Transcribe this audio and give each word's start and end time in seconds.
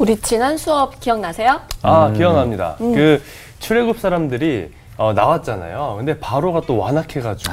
우리 0.00 0.18
지난 0.18 0.56
수업 0.56 0.98
기억나세요? 0.98 1.60
아 1.82 2.10
기억납니다. 2.16 2.76
그 2.78 3.22
출애굽 3.58 4.00
사람들이 4.00 4.72
어, 4.96 5.12
나왔잖아요. 5.12 5.96
근데 5.98 6.18
바로가 6.18 6.62
또 6.66 6.78
완악해가지고 6.78 7.52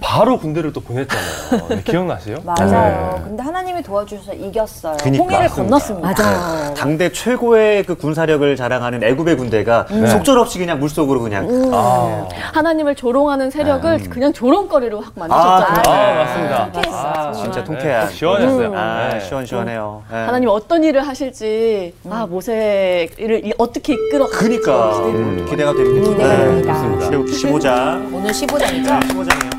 바로 0.00 0.38
군대를 0.38 0.72
또 0.72 0.80
보냈잖아요. 0.80 1.68
네, 1.68 1.82
기억나세요? 1.82 2.38
맞아요. 2.44 3.14
네. 3.18 3.22
근데 3.24 3.42
하나 3.42 3.55
님이 3.76 3.82
도와주셔서 3.82 4.32
이겼어요. 4.34 4.96
그니까. 5.02 5.22
홍해를 5.24 5.48
맞습니다. 5.48 5.78
건넜습니다. 5.78 6.22
맞아요. 6.22 6.74
당대 6.74 7.12
최고의 7.12 7.84
그 7.84 7.94
군사력을 7.94 8.56
자랑하는 8.56 9.02
애굽의 9.04 9.36
군대가 9.36 9.86
속절없이 9.88 10.58
그냥 10.58 10.78
물속으로 10.80 11.20
그냥 11.20 11.46
아, 11.72 12.26
하나님을 12.54 12.94
조롱하는 12.94 13.50
세력을 13.50 14.08
그냥 14.10 14.32
조롱거리로 14.32 15.00
확 15.00 15.12
아, 15.16 15.20
만드셨잖아요. 15.20 15.82
그래. 15.82 15.92
아, 15.92 16.14
맞습니다. 16.14 16.72
통쾌했어요. 16.72 17.12
아, 17.14 17.32
진짜 17.32 17.58
네, 17.60 17.64
통쾌한. 17.64 18.10
시원했어요. 18.10 18.72
아, 18.74 19.08
네. 19.12 19.20
시원시원해요. 19.20 20.02
네. 20.10 20.16
하나님 20.16 20.48
어떤 20.48 20.82
일을 20.84 21.06
하실지 21.06 21.94
아 22.10 22.26
모세를 22.28 23.44
이- 23.44 23.52
어떻게 23.58 23.92
이끌어 23.94 24.26
그니까 24.28 24.96
음, 24.98 25.46
기대가 25.48 25.72
됩니다. 25.74 26.10
기대가 26.10 26.36
됩니다. 26.36 26.80
네. 26.98 27.04
출애굽 27.04 27.26
15장. 27.26 28.14
오늘 28.14 28.30
15장이죠? 28.30 29.00
15장이요. 29.02 29.55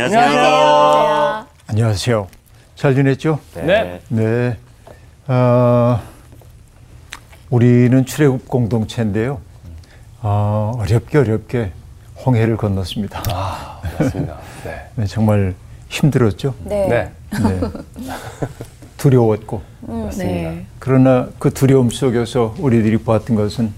안녕하세요. 0.00 0.20
안녕하세요. 0.20 1.46
안녕하세요. 1.66 2.28
잘 2.76 2.94
지냈죠? 2.94 3.40
네. 3.54 4.00
네. 4.08 4.56
어, 5.26 6.00
우리는 7.50 8.06
출애굽 8.06 8.46
공동체인데요. 8.46 9.40
어, 10.22 10.72
어렵게 10.78 11.18
어렵게 11.18 11.72
홍해를 12.24 12.56
건넜습니다. 12.56 13.24
아, 13.28 13.80
맞습니다. 13.98 14.36
네. 14.62 14.88
네, 14.94 15.06
정말 15.06 15.56
힘들었죠. 15.88 16.54
네. 16.62 16.86
네. 16.86 17.12
네. 17.32 17.60
두려웠고 18.98 19.62
맞습니다. 19.80 20.50
네. 20.50 20.66
그러나 20.78 21.26
그 21.40 21.52
두려움 21.52 21.90
속에서 21.90 22.54
우리들이 22.60 22.98
보았던 22.98 23.34
것은 23.34 23.72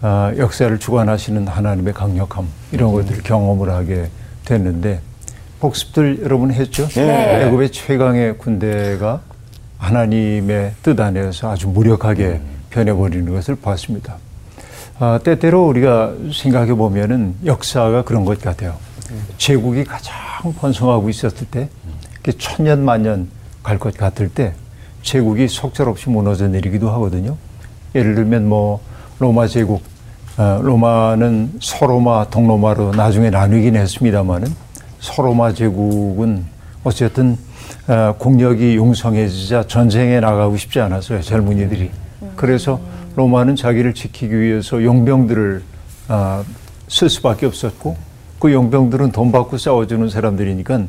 아, 0.00 0.32
역사를 0.36 0.78
주관하시는 0.78 1.48
하나님의 1.48 1.92
강력함 1.92 2.46
이런 2.70 2.92
것들을 2.92 3.24
경험을 3.24 3.70
하게 3.70 4.10
됐는데 4.44 5.00
복습들 5.60 6.20
여러분 6.22 6.50
했죠? 6.50 6.88
네. 6.88 7.44
애굽의 7.46 7.70
최강의 7.70 8.38
군대가 8.38 9.20
하나님의 9.78 10.72
뜻 10.82 10.98
안에서 10.98 11.50
아주 11.50 11.68
무력하게 11.68 12.40
변해버리는 12.70 13.30
것을 13.32 13.56
봤습니다. 13.56 14.16
아, 14.98 15.18
때때로 15.22 15.66
우리가 15.66 16.14
생각해 16.32 16.74
보면은 16.74 17.34
역사가 17.44 18.02
그런 18.04 18.24
것 18.24 18.40
같아요. 18.40 18.74
제국이 19.38 19.84
가장 19.84 20.14
번성하고 20.58 21.08
있었을 21.08 21.46
때, 21.50 21.68
천년 22.38 22.84
만년 22.84 23.28
갈 23.62 23.78
것 23.78 23.96
같을 23.96 24.28
때, 24.28 24.52
제국이 25.02 25.48
속절없이 25.48 26.10
무너져 26.10 26.48
내리기도 26.48 26.90
하거든요. 26.90 27.36
예를 27.94 28.14
들면 28.14 28.48
뭐 28.48 28.80
로마 29.18 29.46
제국, 29.46 29.82
어, 30.36 30.60
로마는 30.62 31.54
서로마, 31.60 32.28
동로마로 32.30 32.92
나중에 32.92 33.30
나뉘긴 33.30 33.76
했습니다만은 33.76 34.69
서로마 35.00 35.52
제국은 35.52 36.44
어쨌든 36.84 37.36
어, 37.88 38.14
국력이 38.18 38.76
용성해지자 38.76 39.64
전쟁에 39.66 40.20
나가고 40.20 40.56
싶지 40.56 40.80
않았어요 40.80 41.20
젊은이들이. 41.22 41.90
그래서 42.36 42.80
로마는 43.16 43.56
자기를 43.56 43.94
지키기 43.94 44.38
위해서 44.38 44.82
용병들을 44.82 45.62
아, 46.08 46.44
쓸 46.88 47.08
수밖에 47.08 47.46
없었고 47.46 47.96
그 48.38 48.52
용병들은 48.52 49.12
돈 49.12 49.32
받고 49.32 49.58
싸워주는 49.58 50.08
사람들이니까 50.08 50.84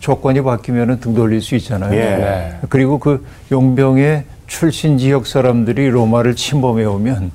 조건이 0.00 0.42
바뀌면 0.42 1.00
등 1.00 1.14
돌릴 1.14 1.40
수 1.40 1.54
있잖아요. 1.56 1.94
예. 1.94 1.98
네. 1.98 2.58
그리고 2.68 2.98
그 2.98 3.24
용병의 3.50 4.24
출신 4.46 4.98
지역 4.98 5.26
사람들이 5.26 5.88
로마를 5.88 6.36
침범해 6.36 6.84
오면 6.84 7.30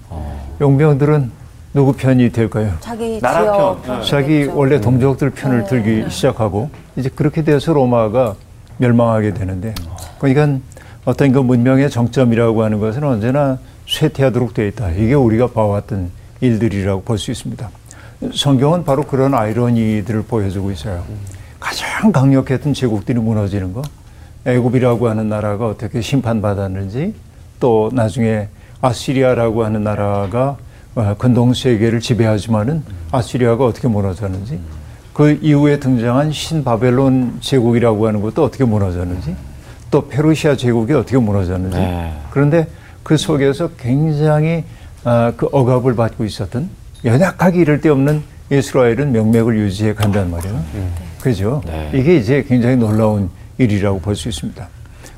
용병들은 0.59 1.31
누구 1.73 1.93
편이 1.93 2.31
될까요? 2.31 2.73
자기 2.81 3.19
나라 3.21 3.41
지역 3.43 3.83
편. 3.83 4.03
자기 4.03 4.27
편이겠죠. 4.27 4.57
원래 4.57 4.81
동족들 4.81 5.29
편을 5.29 5.65
들기 5.65 6.09
시작하고 6.09 6.69
이제 6.97 7.09
그렇게 7.09 7.43
돼서 7.43 7.71
로마가 7.73 8.35
멸망하게 8.77 9.33
되는데 9.33 9.73
그러니까 10.19 10.59
어떤 11.05 11.31
그 11.31 11.39
문명의 11.39 11.89
정점이라고 11.89 12.63
하는 12.63 12.79
것은 12.79 13.03
언제나 13.03 13.57
쇠퇴하도록 13.87 14.53
되어 14.53 14.67
있다. 14.67 14.91
이게 14.91 15.13
우리가 15.13 15.47
봐왔던 15.47 16.11
일들이라고 16.41 17.03
볼 17.03 17.17
수 17.17 17.31
있습니다. 17.31 17.69
성경은 18.33 18.83
바로 18.83 19.03
그런 19.03 19.33
아이러니들을 19.33 20.23
보여주고 20.23 20.71
있어요. 20.71 21.03
가장 21.59 22.11
강력했던 22.11 22.73
제국들이 22.73 23.19
무너지는 23.19 23.73
거, 23.73 23.81
애굽이라고 24.45 25.09
하는 25.09 25.29
나라가 25.29 25.67
어떻게 25.67 26.01
심판받았는지, 26.01 27.15
또 27.59 27.89
나중에 27.93 28.47
아시리아라고 28.81 29.63
하는 29.65 29.83
나라가 29.83 30.49
어, 30.49 30.57
근동 31.17 31.53
세계를 31.53 31.99
지배하지만은 32.01 32.83
아시리아가 33.11 33.65
어떻게 33.65 33.87
무너졌는지, 33.87 34.59
그 35.13 35.37
이후에 35.41 35.79
등장한 35.79 36.31
신바벨론 36.31 37.37
제국이라고 37.41 38.07
하는 38.07 38.21
것도 38.21 38.43
어떻게 38.43 38.63
무너졌는지, 38.65 39.35
또 39.89 40.07
페르시아 40.07 40.55
제국이 40.55 40.93
어떻게 40.93 41.17
무너졌는지. 41.17 41.77
네. 41.77 42.13
그런데 42.31 42.67
그 43.03 43.17
속에서 43.17 43.69
굉장히 43.77 44.63
아, 45.03 45.33
그 45.35 45.47
억압을 45.51 45.95
받고 45.95 46.23
있었던 46.25 46.69
연약하기 47.03 47.59
이를 47.59 47.81
데 47.81 47.89
없는 47.89 48.21
이스라엘은 48.51 49.11
명맥을 49.11 49.57
유지해 49.57 49.93
간단 49.93 50.29
말이에요. 50.29 50.63
그죠? 51.19 51.61
이게 51.93 52.17
이제 52.17 52.43
굉장히 52.47 52.75
놀라운 52.75 53.29
일이라고 53.57 53.99
볼 53.99 54.15
수 54.15 54.29
있습니다. 54.29 54.67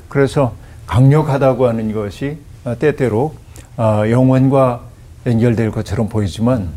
그래서 0.08 0.54
강력하다고 0.86 1.66
하는 1.68 1.92
것이 1.92 2.38
아, 2.64 2.74
때때로 2.74 3.34
아, 3.76 4.04
영원과 4.08 4.80
연결될 5.26 5.70
것처럼 5.70 6.08
보이지만 6.08 6.68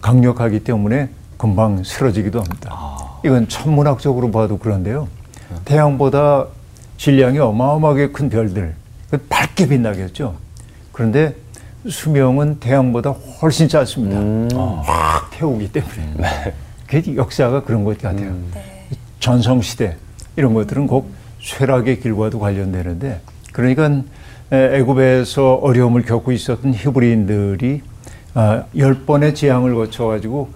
강력하기 0.00 0.64
때문에 0.64 1.08
금방 1.36 1.82
쓰러지기도 1.82 2.40
합니다. 2.40 2.98
이건 3.24 3.48
천문학적으로 3.48 4.30
봐도 4.30 4.58
그런데요. 4.58 5.08
태양보다 5.64 6.46
질량이 6.98 7.38
어마어마하게 7.38 8.08
큰 8.10 8.28
별들, 8.28 8.74
그 9.10 9.18
밝게 9.28 9.68
빛나겠죠. 9.68 10.34
그런데 10.92 11.34
수명은 11.88 12.58
태양보다 12.60 13.10
훨씬 13.10 13.68
짧습니다. 13.68 14.56
확 14.82 15.30
태우기 15.30 15.72
때문에. 15.72 16.54
그게 16.86 17.16
역사가 17.16 17.62
그런 17.62 17.84
것 17.84 17.98
같아요. 17.98 18.34
전성시대 19.20 19.96
이런 20.36 20.54
것들은 20.54 20.86
꼭 20.86 21.10
쇠락의 21.40 22.00
길과도 22.00 22.38
관련되는데 22.38 23.20
그러니까 23.52 23.86
에, 23.86 24.02
애굽에서 24.50 25.54
어려움을 25.54 26.02
겪고 26.02 26.32
있었던 26.32 26.74
히브리인들이 26.74 27.82
아, 28.34 28.64
열 28.76 28.94
번의 29.04 29.34
재앙을 29.34 29.74
거쳐가지고 29.74 30.48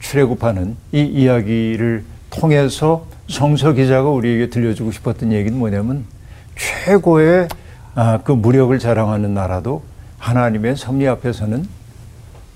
출애굽하는 0.00 0.76
이 0.92 1.00
이야기를 1.02 2.04
통해서 2.30 3.06
성서 3.28 3.72
기자가 3.72 4.08
우리에게 4.08 4.50
들려주고 4.50 4.92
싶었던 4.92 5.32
얘기는 5.32 5.58
뭐냐면 5.58 6.04
최고의 6.56 7.48
아, 7.94 8.20
그 8.22 8.32
무력을 8.32 8.78
자랑하는 8.78 9.34
나라도 9.34 9.82
하나님의 10.18 10.76
섭리 10.76 11.08
앞에서는 11.08 11.66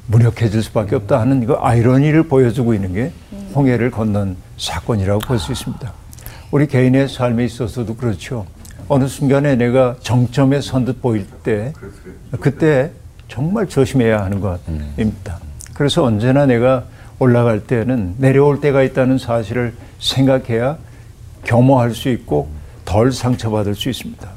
무력해질 0.07 0.63
수밖에 0.63 0.97
없다 0.97 1.21
하는 1.21 1.45
그 1.47 1.55
아이러니를 1.55 2.25
보여주고 2.25 2.75
있는 2.75 2.95
게 2.95 3.13
홍해를 3.55 3.91
건넌 3.91 4.37
사건이라고 4.57 5.21
볼 5.21 5.39
수 5.39 5.53
있습니다. 5.53 5.93
우리 6.51 6.67
개인의 6.67 7.09
삶에 7.09 7.45
있어서도 7.45 7.97
그렇죠. 7.97 8.45
어느 8.91 9.07
순간에 9.07 9.55
내가 9.55 9.95
정점에 10.01 10.61
선 10.61 10.85
듯 10.85 11.01
보일 11.01 11.25
때 11.45 11.73
그때 12.41 12.91
정말 13.29 13.69
조심해야 13.69 14.25
하는 14.25 14.41
것입니다. 14.41 15.39
그래서 15.75 16.03
언제나 16.03 16.45
내가 16.45 16.85
올라갈 17.21 17.61
때는 17.61 18.17
내려올 18.19 18.61
때가 18.61 18.83
있다는 18.83 19.19
사실을 19.19 19.75
생각해야 20.01 20.77
겸허할 21.45 21.95
수 21.95 22.09
있고 22.09 22.49
덜 22.85 23.13
상처받을 23.13 23.77
수 23.77 23.89
있습니다. 23.91 24.29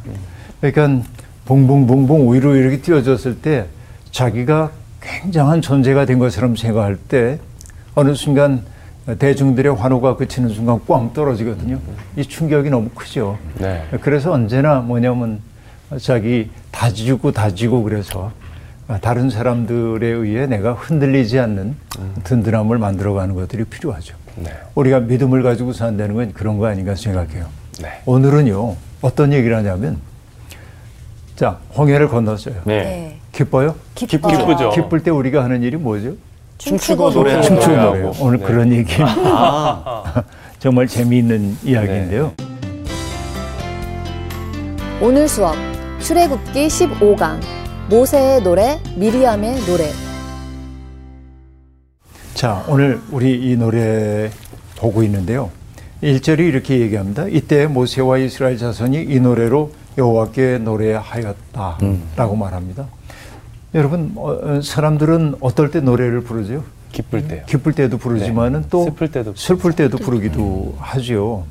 그러니까 0.62 1.04
붕붕붕붕 1.46 2.32
위로 2.32 2.56
이렇게 2.56 2.80
뛰어졌을 2.80 3.42
때 3.42 3.66
자기가 4.12 4.70
굉장한 5.02 5.62
존재가 5.64 6.06
된 6.06 6.20
것처럼 6.20 6.56
생각할 6.56 6.98
때 6.98 7.40
어느 7.96 8.14
순간 8.14 8.62
대중들의 9.20 9.76
환호가 9.76 10.16
그치는 10.16 10.50
순간 10.50 10.80
꽝 10.88 11.12
떨어지거든요. 11.14 11.80
이 12.16 12.24
충격이 12.24 12.70
너무 12.70 12.90
크죠. 12.96 13.38
네. 13.60 13.86
그래서 14.02 14.32
언제나 14.32 14.80
뭐냐면 14.80 15.42
자기 16.02 16.50
다지고 16.72 17.32
다지고 17.34 17.84
그래서 17.84 18.32
다른 19.02 19.30
사람들에 19.30 20.08
의해 20.08 20.46
내가 20.48 20.74
흔들리지 20.74 21.40
않는 21.40 21.76
든든함을 22.24 22.78
만들어가는 22.78 23.36
것들이 23.36 23.66
필요하죠. 23.66 24.16
네. 24.36 24.52
우리가 24.76 25.02
믿음을 25.02 25.44
가지고 25.44 25.74
산다는 25.74 26.16
건 26.16 26.34
그런 26.34 26.58
거 26.58 26.68
아닌가 26.68 26.96
생각해요. 26.96 27.48
네. 27.82 28.02
오늘은요 28.06 28.76
어떤 29.02 29.34
얘기를 29.34 29.56
하냐면 29.58 29.98
자 31.36 31.60
홍해를 31.76 32.08
건넜어요. 32.08 32.62
네. 32.64 32.84
네. 32.84 33.20
기뻐요? 33.34 33.76
기뻐요. 33.96 34.38
기쁘죠. 34.38 34.70
기쁠 34.70 35.04
때 35.04 35.12
우리가 35.12 35.44
하는 35.44 35.62
일이 35.62 35.76
뭐죠? 35.76 36.16
춤추고 36.68 37.12
노래 37.12 37.42
춤추는 37.42 37.76
노래하고. 37.76 37.92
거예요. 37.92 38.14
오늘 38.20 38.40
네. 38.40 38.46
그런 38.46 38.72
얘기 38.72 38.96
아, 39.04 40.24
정말 40.60 40.88
재미있는 40.88 41.58
이야기인데요. 41.64 42.34
오늘 45.02 45.28
수업 45.28 45.56
출애굽기 46.00 46.68
15강 46.68 47.40
모세의 47.90 48.44
노래 48.44 48.80
미리암의 48.96 49.62
노래 49.66 49.90
자, 52.34 52.64
오늘 52.68 53.00
우리 53.12 53.52
이 53.52 53.56
노래 53.56 54.30
보고 54.78 55.04
있는데요. 55.04 55.50
1절이 56.02 56.40
이렇게 56.40 56.80
얘기합니다. 56.80 57.28
이때 57.30 57.68
모세와 57.68 58.18
이스라엘 58.18 58.58
자손이 58.58 59.04
이 59.04 59.20
노래로 59.20 59.72
여호와께 59.98 60.58
노래하였다라고 60.58 62.36
말합니다. 62.36 62.88
여러분, 63.76 64.12
어, 64.16 64.32
어, 64.32 64.62
사람들은 64.62 65.36
어떨 65.40 65.72
때 65.72 65.80
노래를 65.80 66.22
부르죠? 66.22 66.64
기쁠 66.92 67.28
때요. 67.28 67.42
기쁠 67.48 67.74
때도 67.74 67.98
부르지만은 67.98 68.62
네. 68.62 68.68
또 68.70 68.84
슬플 68.84 69.10
때도 69.12 69.34
슬플 69.36 69.74
때도 69.74 69.98
부르기도 69.98 70.76
하죠. 70.80 71.46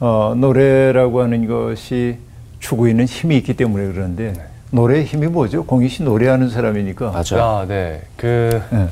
어, 0.00 0.34
노래라고 0.36 1.22
하는 1.22 1.46
것이 1.46 2.18
주고 2.60 2.88
있는 2.88 3.06
힘이 3.06 3.38
있기 3.38 3.54
때문에 3.54 3.90
그런데 3.92 4.34
노래의 4.70 5.04
힘이 5.04 5.28
뭐죠? 5.28 5.64
공희 5.64 5.88
씨 5.88 6.02
노래하는 6.02 6.50
사람이니까. 6.50 7.10
맞아요. 7.10 7.42
아, 7.60 7.64
네. 7.66 8.02
그 8.16 8.60
예. 8.74 8.88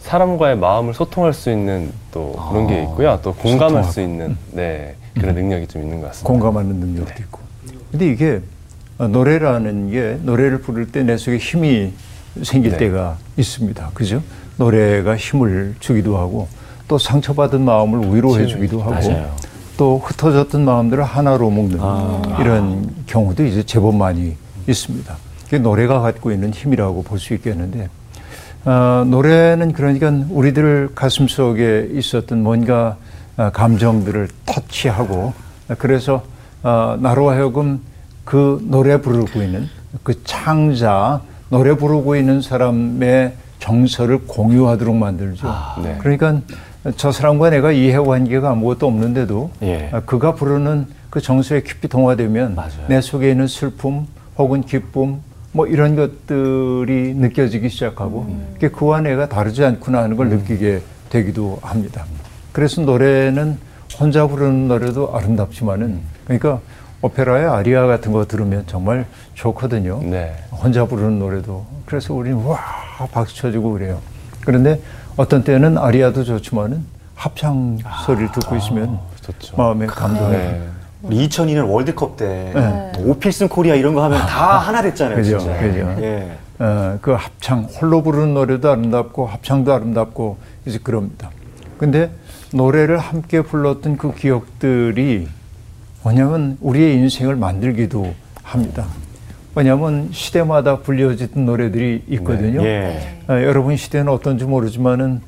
사람과의 0.00 0.56
마음을 0.58 0.94
소통할 0.94 1.32
수 1.32 1.50
있는 1.50 1.92
또 2.10 2.32
그런 2.50 2.66
게 2.66 2.82
있고요. 2.82 3.20
또 3.22 3.32
공감할 3.34 3.84
소통하고. 3.84 3.92
수 3.92 4.00
있는 4.00 4.36
네 4.52 4.94
그런 5.14 5.34
능력이 5.36 5.68
좀 5.68 5.82
있는 5.82 6.00
것 6.00 6.08
같습니다. 6.08 6.28
공감하는 6.28 6.74
능력도 6.76 7.22
있고. 7.22 7.40
근데 7.92 8.08
이게 8.10 8.40
어, 8.98 9.06
노래라는 9.06 9.90
게 9.92 10.18
노래를 10.24 10.62
부를 10.62 10.90
때 10.90 11.04
내 11.04 11.16
속에 11.16 11.36
힘이 11.36 11.92
생길 12.42 12.72
네. 12.72 12.78
때가 12.78 13.16
있습니다. 13.36 13.90
그죠? 13.94 14.22
노래가 14.56 15.16
힘을 15.16 15.74
주기도 15.80 16.16
하고 16.18 16.48
또 16.88 16.98
상처받은 16.98 17.60
마음을 17.64 18.14
위로해 18.14 18.46
주기도 18.46 18.80
하고 18.80 18.90
맞아요. 18.92 19.34
또 19.76 19.98
흩어졌던 20.04 20.64
마음들을 20.64 21.04
하나로 21.04 21.50
묶는 21.50 21.78
이런 22.40 22.90
경우도 23.06 23.44
이제 23.44 23.62
제법 23.62 23.94
많이 23.94 24.36
있습니다. 24.66 25.16
그게 25.44 25.58
노래가 25.58 26.00
갖고 26.00 26.32
있는 26.32 26.52
힘이라고 26.52 27.02
볼 27.04 27.18
수 27.18 27.34
있겠는데 27.34 27.88
어, 28.64 29.04
노래는 29.06 29.72
그러니까 29.72 30.12
우리들 30.30 30.90
가슴 30.94 31.28
속에 31.28 31.88
있었던 31.92 32.42
뭔가 32.42 32.96
어, 33.36 33.50
감정들을 33.52 34.28
터치하고 34.46 35.32
어, 35.68 35.74
그래서 35.78 36.24
어, 36.64 36.96
나로 37.00 37.30
하여금 37.30 37.80
그 38.24 38.60
노래 38.68 39.00
부르고 39.00 39.40
있는 39.40 39.68
그 40.02 40.22
창자 40.24 41.22
노래 41.50 41.74
부르고 41.74 42.16
있는 42.16 42.42
사람의 42.42 43.32
정서를 43.58 44.18
공유하도록 44.26 44.94
만들죠. 44.94 45.48
네. 45.82 45.96
그러니까 45.98 46.40
저 46.96 47.10
사람과 47.10 47.50
내가 47.50 47.72
이해 47.72 47.98
관계가 47.98 48.50
아무것도 48.50 48.86
없는데도 48.86 49.50
예. 49.62 49.90
아, 49.92 50.00
그가 50.00 50.34
부르는 50.34 50.86
그 51.10 51.20
정서에 51.20 51.62
깊이 51.62 51.88
동화되면 51.88 52.54
맞아요. 52.54 52.70
내 52.88 53.00
속에 53.00 53.30
있는 53.30 53.46
슬픔 53.46 54.06
혹은 54.36 54.62
기쁨 54.62 55.20
뭐 55.52 55.66
이런 55.66 55.96
것들이 55.96 57.14
느껴지기 57.14 57.68
시작하고 57.70 58.26
그게 58.54 58.68
그와 58.68 59.00
내가 59.00 59.28
다르지 59.28 59.64
않구나 59.64 60.02
하는 60.02 60.16
걸 60.16 60.28
느끼게 60.28 60.82
되기도 61.08 61.58
합니다. 61.62 62.04
그래서 62.52 62.82
노래는 62.82 63.58
혼자 63.98 64.26
부르는 64.26 64.68
노래도 64.68 65.16
아름답지만은 65.16 66.00
그러니까 66.24 66.60
오페라의 67.00 67.46
아리아 67.46 67.86
같은 67.86 68.12
거 68.12 68.26
들으면 68.26 68.64
정말 68.66 69.06
좋거든요. 69.34 70.00
네. 70.02 70.34
혼자 70.50 70.84
부르는 70.84 71.18
노래도 71.18 71.64
그래서 71.86 72.12
우리는 72.14 72.36
와 72.44 72.58
박수 73.12 73.36
쳐주고 73.36 73.72
그래요. 73.72 74.00
그런데 74.44 74.80
어떤 75.16 75.44
때는 75.44 75.78
아리아도 75.78 76.24
좋지만은 76.24 76.84
합창 77.14 77.78
소리를 78.04 78.32
듣고 78.32 78.56
있으면 78.56 78.98
좋죠. 79.22 79.56
마음에 79.56 79.86
감동이 79.86 80.32
네. 80.32 80.62
우리 81.02 81.28
2002년 81.28 81.70
월드컵 81.70 82.16
때 82.16 82.50
네. 82.54 82.92
오필슨 83.04 83.48
코리아 83.48 83.76
이런 83.76 83.94
거 83.94 84.02
하면 84.04 84.18
다 84.26 84.58
하나 84.58 84.82
됐잖아요. 84.82 85.16
그죠, 85.16 85.38
진짜. 85.38 85.60
그죠. 85.60 85.96
예. 86.00 86.36
어, 86.58 86.98
그 87.00 87.12
합창 87.12 87.62
홀로 87.62 88.02
부르는 88.02 88.34
노래도 88.34 88.70
아름답고 88.70 89.26
합창도 89.26 89.72
아름답고 89.72 90.38
이제 90.66 90.78
그럽니다. 90.82 91.30
근데 91.78 92.10
노래를 92.52 92.98
함께 92.98 93.42
불렀던 93.42 93.96
그 93.96 94.12
기억들이 94.14 95.28
뭐냐면 96.02 96.56
우리의 96.60 96.94
인생을 96.96 97.36
만들기도 97.36 98.14
합니다. 98.42 98.86
왜냐하면 99.54 100.08
시대마다 100.12 100.78
불려지던 100.78 101.44
노래들이 101.44 102.04
있거든요. 102.08 102.62
예. 102.62 103.20
어, 103.28 103.32
여러분 103.32 103.76
시대는 103.76 104.12
어떤지 104.12 104.44
모르지만은 104.44 105.20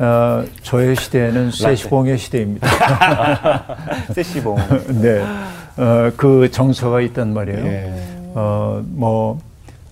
어, 0.00 0.44
저의 0.62 0.96
시대는 0.96 1.50
세시봉의 1.50 2.18
시대입니다. 2.18 2.68
세시봉. 4.14 4.56
네, 5.00 5.22
어, 5.76 6.10
그 6.16 6.50
정서가 6.50 7.00
있단 7.02 7.32
말이에요. 7.32 7.66
예. 7.66 7.92
어, 8.34 8.82
뭐 8.86 9.40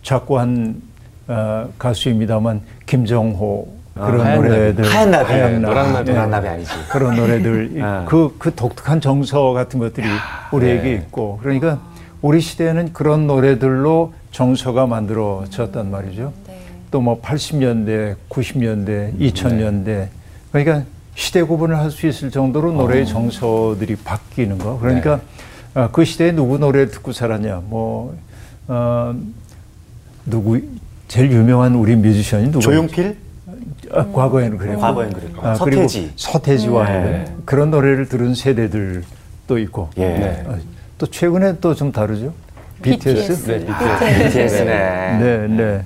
작고한 0.03 0.81
어, 1.29 1.69
가수입니다만 1.79 2.63
김정호 2.87 3.69
그런 3.97 4.21
아, 4.21 4.25
하얀 4.25 4.37
노래들, 4.43 4.85
하얀 4.85 5.11
나비. 5.11 5.33
하얀 5.33 5.53
나비, 5.53 5.65
노란 5.67 5.93
나비. 5.93 6.11
예, 6.11 6.15
노란 6.15 6.31
나비 6.31 6.49
아니지. 6.49 6.71
그런 6.91 7.17
노래들 7.17 7.79
아. 7.83 8.05
그, 8.07 8.35
그 8.39 8.55
독특한 8.55 9.01
정서 9.01 9.53
같은 9.53 9.81
것들이 9.81 10.07
우리에게 10.53 10.83
네. 10.83 10.93
있고 10.95 11.39
그러니까 11.43 11.81
우리 12.21 12.41
시대는 12.41 12.93
그런 12.93 13.27
노래들로 13.27 14.13
정서가 14.33 14.87
만들어졌단 14.87 15.91
말이죠. 15.91 16.33
또 16.91 17.01
뭐 17.01 17.21
80년대, 17.21 18.15
90년대, 18.31 19.19
2000년대 19.19 20.09
그러니까 20.53 20.85
시대 21.15 21.43
구분을 21.43 21.77
할 21.79 21.91
수 21.91 22.07
있을 22.07 22.31
정도로 22.31 22.73
노래의 22.73 23.07
정서들이 23.07 23.97
바뀌는 23.97 24.59
거. 24.59 24.79
그러니까 24.79 25.21
어, 25.75 25.89
그 25.93 26.05
시대에 26.05 26.33
누구 26.33 26.59
노래 26.59 26.87
듣고 26.87 27.13
살았냐. 27.13 27.63
뭐 27.67 28.15
어, 28.69 29.15
누구 30.25 30.61
제일 31.09 31.33
유명한 31.33 31.75
우리 31.75 31.97
뮤지션이 31.97 32.47
누구? 32.47 32.61
조용필? 32.61 33.17
아, 33.97 34.07
과거에는 34.13 34.59
그래요. 34.59 34.79
과거엔 34.79 35.13
그랬고. 35.13 35.47
아, 35.47 35.55
서태지. 35.55 35.99
그리고 36.01 36.13
서태지와 36.17 36.85
네. 36.87 37.25
그런 37.45 37.71
노래를 37.71 38.09
들은 38.09 38.35
세대들도 38.35 39.59
있고 39.59 39.91
예. 39.97 40.07
네. 40.09 40.43
어, 40.47 40.57
또 40.99 41.07
최근에 41.07 41.59
또 41.61 41.75
좀 41.75 41.93
다르죠. 41.93 42.33
BTS. 42.83 43.47
네, 43.47 43.59
BTS. 43.67 44.25
BTS네. 44.31 45.19
네, 45.19 45.47
네. 45.49 45.85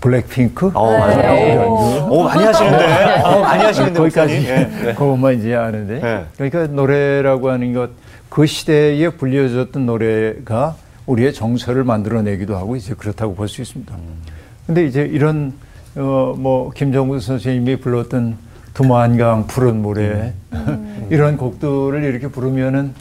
블랙핑크. 0.00 0.70
어, 0.72 0.98
맞아요. 0.98 2.06
오, 2.10 2.22
많이 2.22 2.42
하시는데. 2.44 3.22
어, 3.22 3.40
많이 3.40 3.64
하시는데, 3.64 3.98
거기까지. 3.98 4.34
예. 4.48 4.70
그것만 4.94 5.34
이제 5.38 5.54
아는데. 5.54 6.00
네. 6.00 6.24
그러니까 6.36 6.66
노래라고 6.74 7.50
하는 7.50 7.74
것, 7.74 7.90
그 8.30 8.46
시대에 8.46 9.10
불려졌던 9.10 9.84
노래가 9.84 10.76
우리의 11.06 11.34
정서를 11.34 11.84
만들어내기도 11.84 12.56
하고 12.56 12.76
이제 12.76 12.94
그렇다고 12.94 13.34
볼 13.34 13.46
수 13.48 13.60
있습니다. 13.60 13.94
근데 14.66 14.86
이제 14.86 15.02
이런 15.02 15.52
어, 15.96 16.34
뭐 16.36 16.70
김정구 16.70 17.20
선생님이 17.20 17.76
불렀던 17.76 18.36
두만강 18.74 19.46
푸른 19.46 19.80
모래 19.82 20.32
이런 21.10 21.36
곡들을 21.36 22.02
이렇게 22.02 22.28
부르면은 22.28 22.92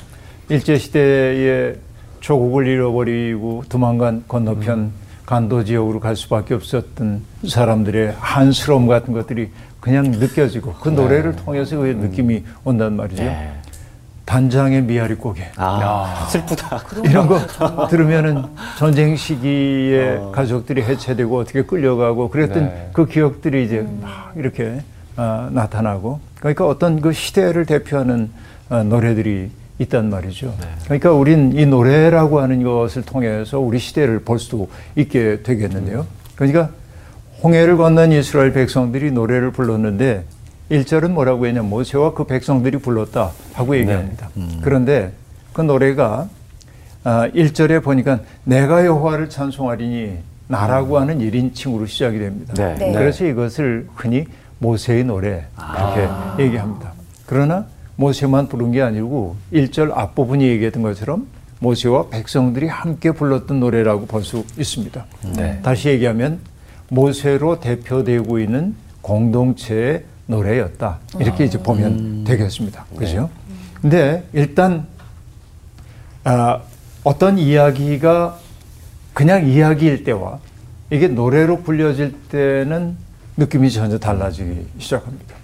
일제 0.49 0.77
시대의 0.77 1.77
조국을 2.19 2.67
잃어버리고 2.67 3.63
두만강 3.69 4.23
건너편 4.27 4.91
간도 5.25 5.63
지역으로 5.63 5.99
갈 5.99 6.15
수밖에 6.15 6.53
없었던 6.53 7.21
사람들의 7.47 8.15
한스러움 8.19 8.87
같은 8.87 9.13
것들이 9.13 9.49
그냥 9.79 10.11
느껴지고 10.11 10.73
그 10.73 10.89
노래를 10.89 11.35
통해서 11.35 11.77
그 11.77 11.87
느낌이 11.87 12.43
온단 12.63 12.95
말이죠. 12.95 13.23
네. 13.23 13.51
단장의 14.25 14.83
미아리 14.83 15.15
고개 15.15 15.43
아, 15.57 16.27
슬프다. 16.29 16.81
이런 17.03 17.27
거 17.27 17.39
들으면은 17.87 18.43
전쟁 18.77 19.15
시기에 19.15 20.19
가족들이 20.31 20.81
해체되고 20.83 21.37
어떻게 21.39 21.63
끌려가고 21.63 22.29
그랬던 22.29 22.63
네. 22.63 22.89
그 22.93 23.05
기억들이 23.05 23.65
이제 23.65 23.85
막 24.01 24.31
이렇게 24.35 24.81
아, 25.17 25.49
나타나고 25.51 26.19
그러니까 26.39 26.65
어떤 26.67 27.01
그 27.01 27.11
시대를 27.11 27.65
대표하는 27.65 28.31
아, 28.69 28.81
노래들이 28.83 29.51
있단 29.79 30.09
말이죠. 30.09 30.53
그러니까 30.85 31.11
우린 31.11 31.51
이 31.53 31.65
노래라고 31.65 32.39
하는 32.39 32.63
것을 32.63 33.01
통해서 33.01 33.59
우리 33.59 33.79
시대를 33.79 34.19
볼 34.19 34.39
수 34.39 34.67
있게 34.95 35.41
되겠는데요. 35.43 36.05
그러니까 36.35 36.69
홍해를 37.43 37.75
건넌 37.75 38.13
이스라엘 38.13 38.53
백성들이 38.53 39.11
노래를 39.11 39.51
불렀는데 39.51 40.23
1절은 40.71 41.11
뭐라고 41.11 41.45
했냐 41.47 41.61
모세와 41.61 42.13
그 42.13 42.25
백성들이 42.25 42.77
불렀다 42.77 43.31
하고 43.53 43.77
얘기합니다. 43.77 44.29
그런데 44.61 45.11
그 45.51 45.61
노래가 45.61 46.29
아, 47.03 47.27
1절에 47.33 47.83
보니까 47.83 48.21
내가 48.45 48.85
여호와를 48.85 49.29
찬송하리니 49.29 50.17
나라고 50.47 50.99
하는 50.99 51.19
1인칭으로 51.19 51.87
시작이 51.87 52.17
됩니다. 52.17 52.53
네. 52.53 52.75
네. 52.75 52.93
그래서 52.93 53.25
이것을 53.25 53.87
흔히 53.95 54.25
모세의 54.59 55.03
노래 55.03 55.45
이렇게 55.57 56.43
얘기합니다. 56.43 56.93
그러나 57.25 57.65
모세만 57.97 58.47
부른 58.47 58.71
게 58.71 58.81
아니고 58.81 59.35
1절 59.51 59.91
앞부분이 59.93 60.47
얘기했던 60.47 60.81
것처럼 60.81 61.27
모세와 61.59 62.07
백성들이 62.09 62.67
함께 62.67 63.11
불렀던 63.11 63.59
노래라고 63.59 64.05
볼 64.05 64.23
수 64.23 64.45
있습니다. 64.57 65.05
네. 65.35 65.59
다시 65.61 65.89
얘기하면 65.89 66.39
모세로 66.89 67.59
대표되고 67.59 68.39
있는 68.39 68.75
공동체의 69.01 70.03
노래였다. 70.27 70.99
이렇게 71.19 71.45
이제 71.45 71.57
보면 71.57 72.23
되겠습니다. 72.23 72.85
그죠? 72.97 73.29
근데 73.81 74.23
일단 74.33 74.87
아, 76.23 76.61
어떤 77.03 77.37
이야기가 77.37 78.39
그냥 79.13 79.47
이야기일 79.47 80.03
때와 80.03 80.39
이게 80.89 81.07
노래로 81.07 81.63
불려질 81.63 82.13
때는 82.29 82.95
느낌이 83.35 83.71
전혀 83.71 83.97
달라지기 83.97 84.67
시작합니다. 84.77 85.35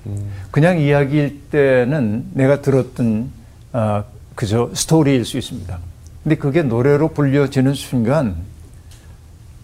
그냥 0.52 0.80
이야기일 0.80 1.42
때는 1.50 2.26
내가 2.34 2.62
들었던 2.62 3.30
아, 3.74 4.04
그저 4.36 4.70
스토리일 4.74 5.26
수 5.26 5.38
있습니다. 5.38 5.78
근데 6.24 6.36
그게 6.36 6.62
노래로 6.62 7.10
불려지는 7.10 7.74
순간 7.74 8.36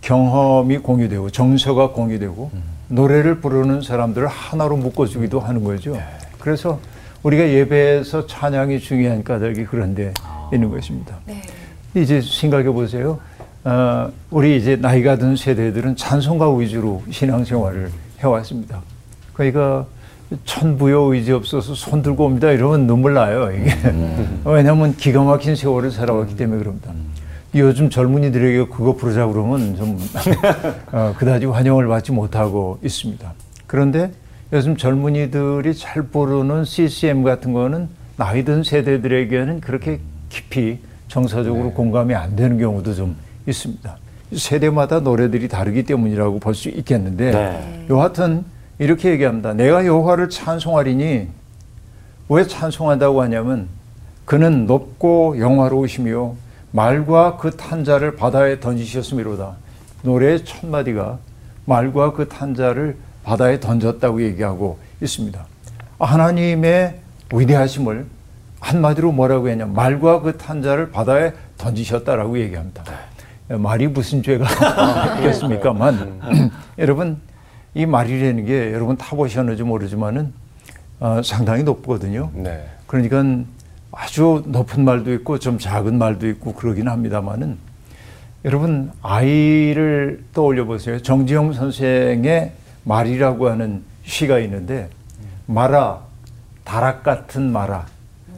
경험이 0.01 0.79
공유되고 0.79 1.29
정서가 1.29 1.91
공유되고 1.91 2.51
노래를 2.87 3.39
부르는 3.41 3.81
사람들을 3.81 4.27
하나로 4.27 4.77
묶어주기도 4.77 5.39
하는 5.39 5.63
거죠. 5.63 5.97
그래서 6.39 6.79
우리가 7.23 7.47
예배에서 7.47 8.27
찬양이 8.27 8.79
중요한 8.79 9.23
까닭이 9.23 9.65
그런데 9.65 10.13
있는 10.53 10.69
것입니다. 10.69 11.17
이제 11.95 12.21
생각해 12.21 12.65
보세요. 12.65 13.19
어, 13.63 14.11
우리 14.29 14.57
이제 14.57 14.75
나이가 14.75 15.17
든 15.17 15.35
세대들은 15.35 15.95
찬송가 15.95 16.55
위주로 16.55 17.01
신앙생활을 17.09 17.89
해왔습니다. 18.19 18.81
그러니까 19.33 19.87
천부여 20.45 21.13
의지 21.13 21.31
없어서 21.31 21.73
손 21.73 22.01
들고 22.01 22.25
옵니다 22.25 22.51
이러면 22.51 22.87
눈물 22.87 23.13
나요 23.13 23.51
이게 23.51 23.71
왜냐하면 24.43 24.95
기가 24.95 25.23
막힌 25.23 25.55
세월을 25.55 25.91
살아왔기 25.91 26.35
때문에 26.35 26.59
그럽니다. 26.59 26.91
요즘 27.55 27.89
젊은이들에게 27.89 28.65
그거 28.67 28.93
부르자 28.95 29.25
그러면 29.27 29.75
좀 29.77 29.97
어, 30.91 31.13
그다지 31.17 31.45
환영을 31.45 31.87
받지 31.87 32.11
못하고 32.11 32.79
있습니다. 32.83 33.33
그런데 33.65 34.11
요즘 34.51 34.75
젊은이들이 34.75 35.73
잘 35.73 36.03
부르는 36.03 36.65
CCM 36.65 37.23
같은 37.23 37.53
거는 37.53 37.87
나이 38.17 38.43
든 38.43 38.63
세대들에게는 38.63 39.61
그렇게 39.61 39.99
깊이 40.29 40.79
정서적으로 41.07 41.71
공감이 41.71 42.13
안 42.13 42.35
되는 42.35 42.57
경우도 42.57 42.93
좀 42.93 43.15
있습니다. 43.47 43.97
세대마다 44.35 44.99
노래들이 44.99 45.47
다르기 45.47 45.83
때문이라고 45.83 46.39
볼 46.39 46.53
수 46.55 46.69
있겠는데 46.69 47.31
네. 47.31 47.85
여하튼 47.89 48.43
이렇게 48.79 49.11
얘기합니다. 49.11 49.53
내가 49.53 49.85
여호와를 49.85 50.29
찬송하리니 50.29 51.27
왜 52.27 52.47
찬송한다고 52.47 53.21
하냐면 53.21 53.67
그는 54.25 54.65
높고 54.65 55.39
영화로우시며 55.39 56.35
말과 56.75 57.37
그 57.37 57.51
탄자를 57.55 58.17
바다에 58.17 58.59
던지셨음이로다. 58.59 59.55
노래의 60.01 60.43
첫 60.43 60.67
마디가 60.67 61.17
말과 61.63 62.11
그 62.11 62.27
탄자를 62.27 62.97
바다에 63.23 63.61
던졌다고 63.61 64.21
얘기하고 64.21 64.77
있습니다. 65.01 65.45
하나님의 65.99 66.99
위대하심을 67.33 68.05
한마디로 68.59 69.13
뭐라고 69.13 69.47
했냐 69.47 69.65
말과 69.67 70.19
그 70.19 70.37
탄자를 70.37 70.91
바다에 70.91 71.31
던지셨다라고 71.57 72.39
얘기합니다. 72.39 72.83
말이 73.47 73.87
무슨 73.87 74.21
죄가 74.21 74.45
있겠습니까만 75.19 76.51
여러분 76.77 77.21
이 77.73 77.85
말이라는 77.85 78.45
게 78.45 78.73
여러분 78.73 78.97
타보셨는지 78.97 79.63
모르지만은 79.63 80.33
어, 80.99 81.21
상당히 81.23 81.63
높거든요. 81.63 82.31
네. 82.33 82.67
그러니까 82.85 83.23
아주 83.95 84.43
높은 84.45 84.83
말도 84.83 85.13
있고 85.13 85.39
좀 85.39 85.57
작은 85.57 85.97
말도 85.97 86.27
있고 86.27 86.53
그러긴 86.53 86.89
합니다만은 86.89 87.57
여러분 88.43 88.91
아이를 89.01 90.23
떠올려 90.33 90.65
보세요. 90.65 91.01
정지영 91.01 91.53
선생의 91.53 92.51
말이라고 92.83 93.49
하는 93.49 93.83
시가 94.03 94.39
있는데 94.39 94.89
말아 95.47 96.01
다락 96.63 97.03
같은 97.03 97.51
말아 97.51 97.85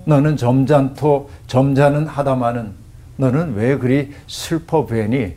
너는 0.05 0.37
점잖토 0.37 1.29
점잖은 1.47 2.07
하다마는 2.07 2.71
너는 3.17 3.55
왜 3.55 3.77
그리 3.77 4.13
슬퍼 4.27 4.85
뵈니 4.85 5.33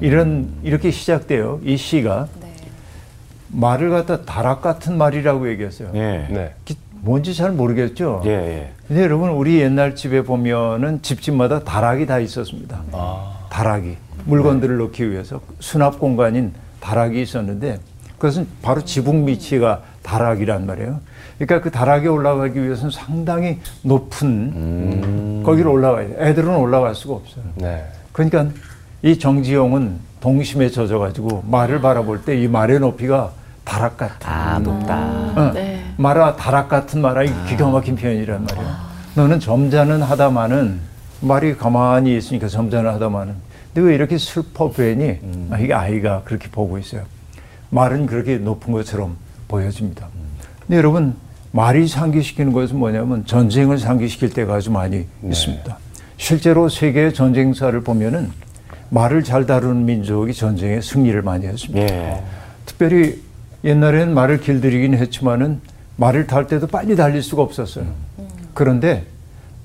이런 0.00 0.52
이렇게 0.62 0.90
시작돼요. 0.90 1.60
이 1.64 1.76
시가 1.76 2.28
말을 3.48 3.90
갖다 3.90 4.22
다락 4.22 4.62
같은 4.62 4.96
말이라고 4.96 5.50
얘기했어요. 5.50 5.90
예. 5.94 6.26
네. 6.30 6.54
기- 7.02 7.04
뭔지 7.04 7.34
잘 7.34 7.52
모르겠죠. 7.52 8.22
예, 8.24 8.30
예. 8.30 8.72
근데 8.86 9.02
여러분 9.02 9.30
우리 9.30 9.60
옛날 9.60 9.94
집에 9.96 10.22
보면은 10.22 11.02
집집마다 11.02 11.60
다락이 11.60 12.06
다 12.06 12.18
있었습니다. 12.18 12.80
아. 12.92 13.38
다락이 13.50 13.96
물건들을 14.24 14.78
넣기 14.78 15.10
위해서 15.10 15.40
수납 15.60 15.98
공간인 15.98 16.52
다락이 16.80 17.20
있었는데 17.20 17.78
그것은 18.16 18.46
바로 18.62 18.82
지붕 18.84 19.24
밑이가 19.24 19.82
다락이란 20.02 20.66
말이에요. 20.66 21.00
그러니까 21.38 21.60
그 21.60 21.70
다락에 21.70 22.06
올라가기 22.08 22.62
위해서는 22.62 22.90
상당히 22.90 23.58
높은 23.82 25.42
거기로 25.44 25.72
올라가야 25.72 26.06
돼. 26.08 26.16
애들은 26.30 26.54
올라갈 26.56 26.94
수가 26.94 27.14
없어요. 27.14 27.44
네. 27.56 27.84
그러니까 28.12 28.46
이 29.02 29.18
정지용은 29.18 29.96
동심에 30.20 30.68
젖어가지고 30.70 31.44
말을 31.48 31.80
바라볼 31.80 32.22
때 32.24 32.36
이 32.40 32.46
말의 32.46 32.78
높이가 32.78 33.32
다락 33.64 33.96
같아. 33.96 34.30
아, 34.30 34.58
높다. 34.60 34.96
어, 35.36 35.50
네. 35.52 35.71
말아 35.96 36.36
다락 36.36 36.68
같은 36.68 37.00
말아 37.00 37.22
이 37.24 37.30
기가 37.48 37.68
막힌 37.68 37.96
표현이란 37.96 38.44
말이야. 38.44 38.92
너는 39.14 39.40
점잖은 39.40 40.02
하다마는 40.02 40.80
말이 41.20 41.56
가만히 41.56 42.16
있으니까 42.16 42.48
점잖은 42.48 42.90
하다마는. 42.92 43.34
근데 43.72 43.88
왜 43.88 43.94
이렇게 43.94 44.18
슬퍼 44.18 44.70
보이니? 44.70 45.18
아, 45.50 45.58
이게 45.58 45.72
아이가 45.72 46.22
그렇게 46.24 46.48
보고 46.48 46.78
있어요. 46.78 47.02
말은 47.70 48.06
그렇게 48.06 48.36
높은 48.36 48.72
것처럼 48.72 49.16
보여집니다. 49.48 50.08
근데 50.60 50.76
여러분 50.76 51.14
말이 51.52 51.86
상기시키는 51.86 52.52
것은 52.52 52.78
뭐냐면 52.78 53.24
전쟁을 53.26 53.78
상기시킬 53.78 54.30
때가 54.30 54.54
아주 54.54 54.70
많이 54.70 55.06
있습니다. 55.24 55.78
실제로 56.16 56.68
세계 56.68 57.12
전쟁사를 57.12 57.78
보면은 57.82 58.30
말을 58.90 59.24
잘 59.24 59.46
다루는 59.46 59.86
민족이 59.86 60.34
전쟁에 60.34 60.80
승리를 60.80 61.20
많이 61.22 61.46
했습니다. 61.46 61.82
예. 61.82 62.22
특별히 62.66 63.22
옛날에는 63.64 64.12
말을 64.12 64.40
길들이긴 64.40 64.94
했지만은 64.94 65.60
말을 66.02 66.26
탈 66.26 66.46
때도 66.48 66.66
빨리 66.66 66.96
달릴 66.96 67.22
수가 67.22 67.42
없었어요. 67.42 67.84
그런데 68.54 69.04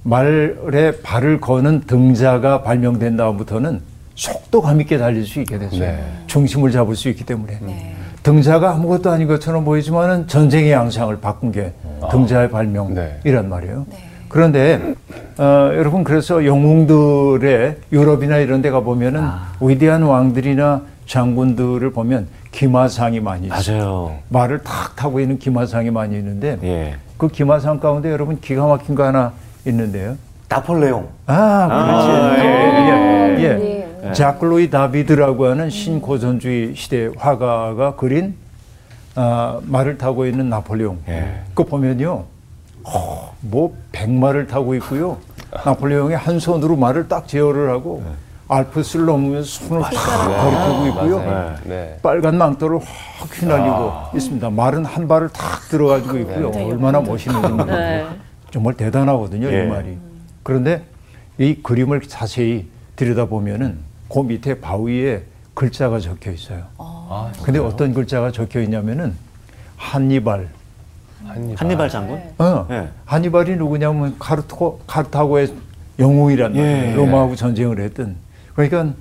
말에 0.04 0.92
발을 1.02 1.42
거는 1.42 1.82
등자가 1.82 2.62
발명된 2.62 3.18
다음부터는 3.18 3.82
속도감 4.14 4.82
있게 4.82 4.98
달릴 4.98 5.26
수 5.26 5.40
있게 5.40 5.58
됐어요. 5.58 5.80
네. 5.80 6.04
중심을 6.28 6.72
잡을 6.72 6.96
수 6.96 7.10
있기 7.10 7.26
때문에. 7.26 7.96
등자가 8.24 8.72
아무것도 8.74 9.10
아닌 9.10 9.28
것처럼 9.28 9.66
보이지만은 9.66 10.28
전쟁의 10.28 10.72
양상을 10.72 11.20
바꾼 11.20 11.52
게 11.52 11.74
등자의 12.12 12.52
발명이란 12.52 13.22
네. 13.24 13.42
말이에요. 13.42 13.86
그런데 14.30 14.94
어, 15.38 15.72
여러분 15.74 16.04
그래서 16.04 16.46
영웅들의 16.46 17.78
유럽이나 17.92 18.38
이런 18.38 18.62
데 18.62 18.70
가보면은 18.70 19.24
위대한 19.62 20.04
왕들이나 20.04 20.82
장군들을 21.06 21.92
보면 21.92 22.28
기마상이 22.58 23.20
많이 23.20 23.48
있어요. 23.48 23.78
맞아요. 23.78 24.18
말을 24.30 24.64
탁 24.64 24.96
타고 24.96 25.20
있는 25.20 25.38
기마상이 25.38 25.92
많이 25.92 26.18
있는데 26.18 26.58
예. 26.64 26.96
그 27.16 27.28
기마상 27.28 27.80
가운데 27.80 28.12
여러분 28.12 28.42
기가 28.42 28.66
막힌 28.66 28.96
거 28.96 29.04
하나 29.04 29.34
있는데요. 29.66 30.18
나폴레옹. 30.50 31.08
아, 31.28 31.68
그렇지. 31.68 32.10
아, 32.10 32.38
예, 32.40 33.38
예, 33.38 33.44
예. 33.44 33.54
네. 34.02 34.14
자클로이 34.14 34.72
다비드라고 34.72 35.46
하는 35.46 35.70
신고전주의 35.70 36.76
시대 36.76 37.12
화가가 37.16 37.96
그린 37.96 38.36
아, 39.14 39.60
말을 39.62 40.00
타고 40.00 40.26
있는 40.26 40.50
나폴레옹. 40.50 40.98
예. 41.10 41.42
그거 41.50 41.66
보면요. 41.66 42.26
어, 42.86 43.36
뭐 43.42 43.78
백마를 43.92 44.48
타고 44.48 44.74
있고요. 44.76 45.18
나폴레옹이 45.64 46.16
한 46.16 46.40
손으로 46.40 46.76
말을 46.76 47.08
딱 47.08 47.28
제어를 47.28 47.70
하고 47.70 48.04
알프스를 48.50 49.06
넘으면서 49.06 49.66
손을 49.66 49.82
탁 49.84 49.92
거리고 49.92 50.88
있고요. 50.88 51.20
맞아요. 51.20 51.56
네. 51.66 51.98
빨간 52.02 52.38
망토를 52.38 52.80
확 52.80 53.42
휘날리고 53.42 53.92
있습니다. 54.16 54.50
말은 54.50 54.86
한 54.86 55.08
발을 55.08 55.30
탁 55.30 55.68
들어가지고 55.70 56.18
있고요. 56.20 56.52
얼마나 56.56 57.02
멋있는지 57.02 57.48
모르겠어요. 57.50 57.78
네. 57.80 58.08
정말 58.52 58.74
대단하거든요, 58.76 59.52
예. 59.52 59.64
이 59.64 59.68
말이. 59.68 59.98
그런데 60.44 60.84
이 61.38 61.56
그림을 61.62 62.02
자세히 62.02 62.68
들여다보면은 62.96 63.80
그 64.10 64.20
밑에 64.20 64.62
바위에 64.62 65.24
글자가 65.54 66.00
적혀 66.00 66.32
있어요. 66.32 66.64
아, 66.78 67.32
근데 67.44 67.60
어떤 67.60 67.94
글자가 67.94 68.32
적혀 68.32 68.62
있냐면은 68.62 69.16
한니발. 69.76 70.48
한입. 71.26 71.60
한니발 71.62 71.90
장군? 71.90 72.22
어. 72.38 72.66
예. 72.70 72.88
한니발이 73.06 73.58
누구냐면 73.58 74.16
카르토, 74.18 74.80
카르타고의 74.88 75.54
영웅이란 76.00 76.56
예. 76.56 76.62
말이에요. 76.62 76.96
로마하고 76.96 77.36
전쟁을 77.36 77.82
했던. 77.82 78.16
그러니까 78.58 78.96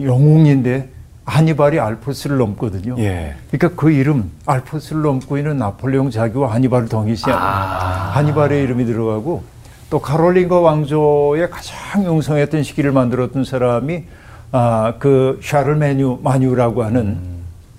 영웅인데 0.00 0.88
한니발이 1.24 1.78
알프스를 1.80 2.38
넘거든요. 2.38 2.96
예. 2.98 3.34
그러니까 3.50 3.80
그 3.80 3.90
이름 3.90 4.30
알프스를 4.46 5.02
넘고 5.02 5.36
있는 5.36 5.58
나폴레옹 5.58 6.10
자기와 6.10 6.54
한니발을 6.54 6.88
동일시한 6.88 7.36
한니발의 7.38 8.62
이름이 8.62 8.84
들어가고 8.84 9.42
또 9.90 10.00
카롤린거 10.00 10.60
왕조의 10.60 11.50
가장 11.50 12.04
용성했던 12.04 12.62
시기를 12.62 12.92
만들었던 12.92 13.44
사람이 13.44 14.04
아, 14.52 14.94
그 14.98 15.40
샤를 15.42 15.76
메뉴 15.76 16.18
마뉴라고 16.22 16.84
하는 16.84 17.18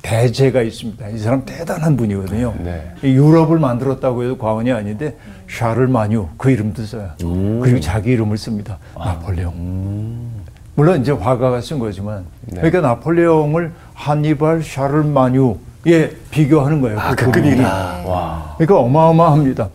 대제가 0.01 0.61
있습니다. 0.61 1.09
이 1.09 1.17
사람 1.17 1.45
대단한 1.45 1.95
분이거든요. 1.95 2.55
네. 2.59 2.91
이 3.03 3.13
유럽을 3.13 3.59
만들었다고 3.59 4.23
해도 4.23 4.37
과언이 4.37 4.71
아닌데 4.71 5.15
샤를 5.49 5.87
마뉴 5.87 6.27
그 6.37 6.49
이름도 6.49 6.83
써요. 6.83 7.11
그리고 7.61 7.79
자기 7.79 8.11
이름을 8.11 8.37
씁니다. 8.37 8.77
나폴레옹. 8.97 10.30
물론 10.75 11.01
이제 11.01 11.11
화가가 11.11 11.61
쓴 11.61 11.79
거지만 11.79 12.25
네. 12.45 12.61
그러니까 12.61 12.81
나폴레옹을 12.81 13.71
한니발 13.93 14.63
샤를 14.63 15.03
마뉴에 15.03 16.15
비교하는 16.31 16.81
거예요. 16.81 16.99
아, 16.99 17.09
그그 17.15 17.31
그림이. 17.31 17.49
그림이다. 17.51 18.03
와. 18.05 18.55
그러니까 18.57 18.79
어마어마합니다. 18.79 19.69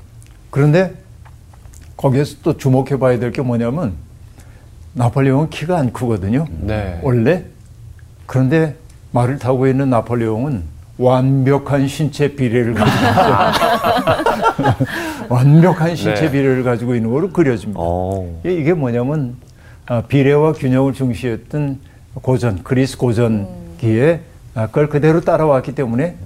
그런데 0.51 0.95
거기에서 1.97 2.37
또 2.43 2.57
주목해 2.57 2.99
봐야 2.99 3.19
될 3.19 3.31
게 3.33 3.43
뭐냐면 3.43 3.93
나폴레옹은 4.95 5.51
키가 5.51 5.77
안 5.79 5.93
크거든요. 5.93 6.47
네. 6.61 6.99
원래 7.03 7.45
그런데 8.27 8.75
말을 9.13 9.39
타고 9.39 9.67
있는 9.67 9.91
나폴레옹은 9.91 10.63
완벽한 10.99 11.87
신체 11.89 12.35
비례를 12.35 12.73
가지고 12.73 12.97
있어요. 12.97 13.37
완벽한 15.29 15.95
신체 15.95 16.23
네. 16.23 16.31
비례를 16.31 16.63
가지고 16.65 16.95
있는 16.95 17.11
거로 17.11 17.31
그려집니다. 17.31 17.79
어. 17.83 18.41
이- 18.47 18.55
이게 18.55 18.73
뭐냐면 18.73 19.37
아, 19.43 19.46
비례와 20.09 20.53
균형을 20.53 20.93
중시했던 20.93 21.79
고전 22.15 22.63
그리스 22.63 22.97
고전기에 22.97 24.21
아, 24.55 24.67
그걸 24.67 24.89
그대로 24.89 25.21
따라왔기 25.21 25.75
때문에 25.75 26.17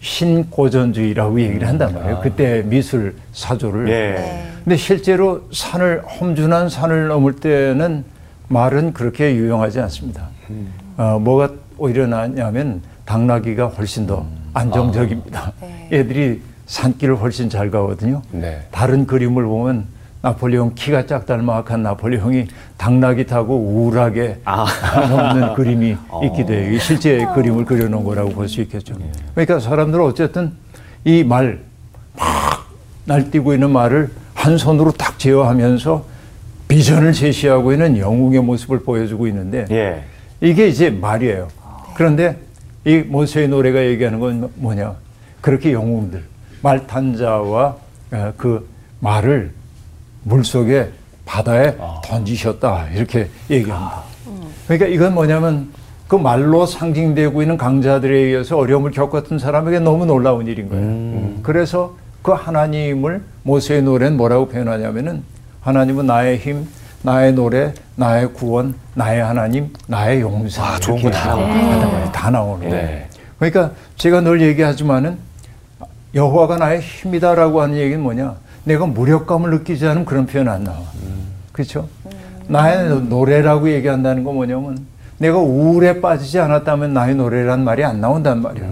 신고전주의라고 0.00 1.40
얘기를 1.40 1.66
한단 1.66 1.94
말이에요. 1.94 2.20
그때 2.22 2.62
미술 2.64 3.16
사조를. 3.32 3.88
예. 3.88 4.44
근데 4.62 4.76
실제로 4.76 5.42
산을 5.52 6.02
험준한 6.06 6.68
산을 6.68 7.08
넘을 7.08 7.36
때는 7.36 8.04
말은 8.48 8.92
그렇게 8.92 9.34
유용하지 9.34 9.80
않습니다. 9.80 10.28
어, 10.96 11.18
뭐가 11.18 11.50
오히려 11.78 12.06
나냐면 12.06 12.82
당나귀가 13.04 13.66
훨씬 13.68 14.06
더 14.06 14.26
안정적입니다. 14.54 15.52
얘들이 15.92 16.42
산길을 16.66 17.16
훨씬 17.16 17.48
잘 17.48 17.70
가거든요. 17.70 18.22
네. 18.30 18.60
다른 18.70 19.06
그림을 19.06 19.44
보면 19.44 19.86
나폴레옹 20.20 20.74
키가 20.74 21.06
작달막한 21.06 21.82
나폴레옹이 21.82 22.48
당나귀 22.76 23.26
타고 23.26 23.56
우울하게 23.56 24.40
아. 24.44 24.66
넘는 25.08 25.54
그림이 25.54 25.96
있기도 26.24 26.52
해요. 26.54 26.78
실제 26.80 27.24
그림을 27.34 27.64
그려놓은 27.64 28.02
거라고 28.04 28.30
볼 28.30 28.48
수 28.48 28.60
있겠죠. 28.62 28.94
그러니까 29.34 29.60
사람들은 29.60 30.04
어쨌든 30.04 30.52
이 31.04 31.22
말, 31.22 31.60
막 32.16 32.66
날뛰고 33.04 33.54
있는 33.54 33.70
말을 33.70 34.10
한 34.34 34.58
손으로 34.58 34.90
딱 34.92 35.18
제어하면서 35.18 36.04
비전을 36.66 37.12
제시하고 37.12 37.72
있는 37.72 37.96
영웅의 37.96 38.42
모습을 38.42 38.80
보여주고 38.80 39.26
있는데 39.28 39.66
예. 39.70 40.04
이게 40.40 40.68
이제 40.68 40.90
말이에요. 40.90 41.48
그런데 41.94 42.36
이 42.84 42.98
모세의 42.98 43.48
노래가 43.48 43.84
얘기하는 43.84 44.20
건 44.20 44.50
뭐냐? 44.56 44.94
그렇게 45.40 45.72
영웅들, 45.72 46.22
말탄자와 46.62 47.76
어, 48.12 48.32
그 48.36 48.68
말을 49.00 49.52
물 50.28 50.44
속에 50.44 50.90
바다에 51.24 51.74
던지셨다 52.04 52.88
이렇게 52.94 53.28
얘기합니다. 53.50 54.02
그러니까 54.66 54.86
이건 54.86 55.14
뭐냐면 55.14 55.70
그 56.06 56.16
말로 56.16 56.66
상징되고 56.66 57.42
있는 57.42 57.56
강자들에 57.56 58.14
의해서 58.14 58.56
어려움을 58.58 58.90
겪었던 58.90 59.38
사람에게 59.38 59.80
너무 59.80 60.06
놀라운 60.06 60.46
일인 60.46 60.68
거예요. 60.68 61.40
그래서 61.42 61.96
그 62.22 62.32
하나님을 62.32 63.22
모세의 63.42 63.82
노래는 63.82 64.16
뭐라고 64.16 64.48
표현하냐면은 64.48 65.22
하나님은 65.60 66.06
나의 66.06 66.38
힘, 66.38 66.66
나의 67.02 67.32
노래, 67.32 67.72
나의 67.96 68.32
구원, 68.32 68.74
나의 68.94 69.22
하나님, 69.22 69.72
나의 69.86 70.20
용사. 70.20 70.62
아, 70.62 70.78
좋은 70.78 71.02
거다. 71.02 71.36
말이 71.36 72.12
다 72.12 72.30
나오는 72.30 72.68
거예요. 72.68 72.86
네. 72.86 73.08
그러니까 73.38 73.72
제가 73.96 74.20
늘 74.20 74.40
얘기하지만은 74.42 75.18
여호와가 76.14 76.56
나의 76.56 76.80
힘이다라고 76.80 77.60
하는 77.60 77.76
얘기는 77.76 78.02
뭐냐? 78.02 78.34
내가 78.68 78.84
무력감을 78.84 79.50
느끼지 79.50 79.86
않으면 79.86 80.04
그런 80.04 80.26
표현 80.26 80.46
안 80.46 80.62
나와. 80.64 80.76
그렇죠? 81.52 81.88
나의 82.48 83.00
노래라고 83.08 83.70
얘기한다는 83.70 84.24
건 84.24 84.34
뭐냐면 84.34 84.78
내가 85.16 85.38
우울에 85.38 86.02
빠지지 86.02 86.38
않았다면 86.38 86.92
나의 86.92 87.14
노래란 87.14 87.64
말이 87.64 87.82
안 87.82 88.00
나온단 88.02 88.42
말이야. 88.42 88.66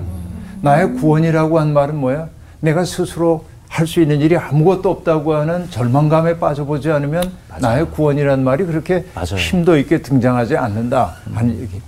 나의 0.61 0.93
구원이라고 0.95 1.59
한 1.59 1.73
말은 1.73 1.97
뭐야? 1.97 2.29
내가 2.61 2.85
스스로 2.85 3.45
할 3.69 3.87
수 3.87 4.01
있는 4.01 4.21
일이 4.21 4.37
아무것도 4.37 4.91
없다고 4.91 5.35
하는 5.35 5.69
절망감에 5.71 6.39
빠져보지 6.39 6.91
않으면 6.91 7.31
나의 7.61 7.91
구원이란 7.91 8.45
말이 8.45 8.65
그렇게 8.65 9.05
맞아요. 9.15 9.37
힘도 9.39 9.77
있게 9.79 10.03
등장하지 10.03 10.57
않는다 10.59 11.15
하는 11.35 11.59
얘기. 11.59 11.81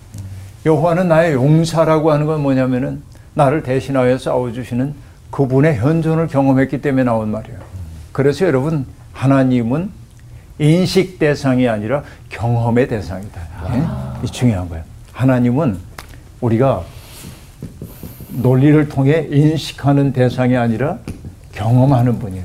여호와는 0.67 1.09
나의 1.09 1.35
용사라고 1.35 2.11
하는 2.11 2.27
건 2.27 2.43
뭐냐면은 2.43 3.03
나를 3.35 3.63
대신하여 3.63 4.17
싸워주시는 4.19 4.95
그분의 5.31 5.77
현존을 5.77 6.27
경험했기 6.29 6.81
때문에 6.81 7.05
나온 7.05 7.31
말이에요. 7.31 7.59
그래서 8.19 8.47
여러분 8.47 8.85
하나님은 9.13 9.91
인식 10.59 11.21
대상이 11.21 11.69
아니라 11.69 12.03
경험의 12.31 12.89
대상이다. 12.89 13.41
예? 13.75 13.85
이 14.25 14.27
중요한 14.27 14.69
거예요. 14.69 14.83
하나님은 15.13 15.79
우리가 16.41 16.83
논리를 18.31 18.89
통해 18.89 19.29
인식하는 19.31 20.13
대상이 20.13 20.57
아니라 20.57 20.99
경험하는 21.53 22.19
분이에요. 22.19 22.45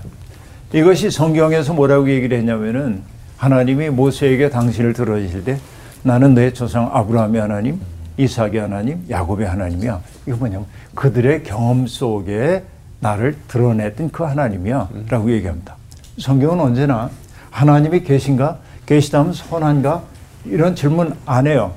이것이 0.74 1.10
성경에서 1.10 1.74
뭐라고 1.74 2.08
얘기를 2.08 2.38
했냐면은 2.38 3.02
하나님이 3.38 3.90
모세에게 3.90 4.52
당신을 4.52 4.94
들어주실 4.94 5.44
때 5.44 5.58
나는 6.04 6.36
내 6.36 6.54
조상 6.54 6.92
아브라함의 6.94 7.42
하나님, 7.42 7.82
이삭의 8.18 8.58
하나님, 8.58 9.04
야곱의 9.10 9.48
하나님이야. 9.48 10.02
이거 10.28 10.38
뭐냐면 10.38 10.68
그들의 10.94 11.42
경험 11.42 11.88
속에 11.88 12.62
나를 13.04 13.36
드러냈던 13.50 14.12
그 14.12 14.24
하나님이야. 14.24 14.89
라고 15.10 15.30
얘기합니다. 15.32 15.76
성경은 16.20 16.60
언제나 16.62 17.10
하나님이 17.52 18.02
계신가? 18.04 18.58
계시다면 18.86 19.34
선한가? 19.34 20.04
이런 20.46 20.74
질문 20.76 21.13
안 21.26 21.46
해요. 21.48 21.74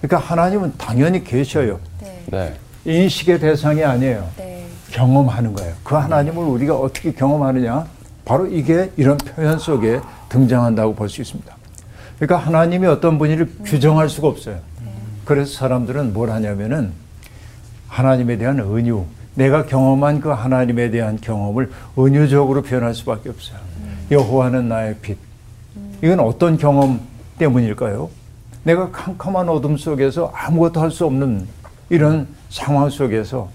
그러니까 0.00 0.18
하나님은 0.18 0.74
당연히 0.78 1.22
계셔요. 1.22 1.78
네. 2.00 2.22
네. 2.30 2.54
인식의 2.84 3.40
대상이 3.40 3.84
아니에요. 3.84 4.26
네. 4.38 4.66
경험하는 4.90 5.52
거예요. 5.52 5.74
그 5.84 5.94
하나님을 5.94 6.42
우리가 6.42 6.76
어떻게 6.76 7.12
경험하느냐? 7.12 7.86
바로 8.24 8.46
이게 8.46 8.90
이런 8.96 9.16
표현 9.18 9.58
속에 9.58 10.00
등장한다고 10.28 10.94
볼 10.94 11.08
수 11.08 11.20
있습니다. 11.20 11.54
그러니까 12.18 12.36
하나님이 12.38 12.86
어떤 12.86 13.18
분이를 13.18 13.50
규정할 13.64 14.08
수가 14.08 14.28
없어요. 14.28 14.58
그래서 15.24 15.52
사람들은 15.58 16.12
뭘 16.14 16.30
하냐면은 16.30 16.92
하나님에 17.88 18.36
대한 18.38 18.58
은유, 18.60 19.04
내가 19.36 19.66
경험한 19.66 20.20
그 20.20 20.30
하나님에 20.30 20.90
대한 20.90 21.18
경험을 21.20 21.70
은유적으로 21.98 22.62
표현할 22.62 22.94
수밖에 22.94 23.28
없어요. 23.28 23.58
여호와는 24.10 24.68
나의 24.68 24.96
빛. 25.02 25.18
이건 26.02 26.20
어떤 26.20 26.56
경험 26.56 27.00
때문일까요? 27.38 28.08
내가 28.64 28.90
캄캄한 28.90 29.48
어둠 29.48 29.76
속에서 29.76 30.32
아무것도 30.34 30.80
할 30.80 30.90
수 30.90 31.04
없는 31.04 31.46
이런 31.90 32.26
상황 32.48 32.88
속에서 32.90 33.48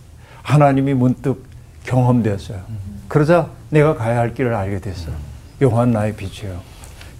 하나님이 0.44 0.94
문득 0.94 1.44
경험됐어요. 1.84 2.60
그러자 3.08 3.50
내가 3.70 3.96
가야 3.96 4.20
할 4.20 4.34
길을 4.34 4.54
알게 4.54 4.80
됐어요. 4.80 5.13
여호와는 5.60 5.94
나의 5.94 6.15
빛이에요. 6.15 6.60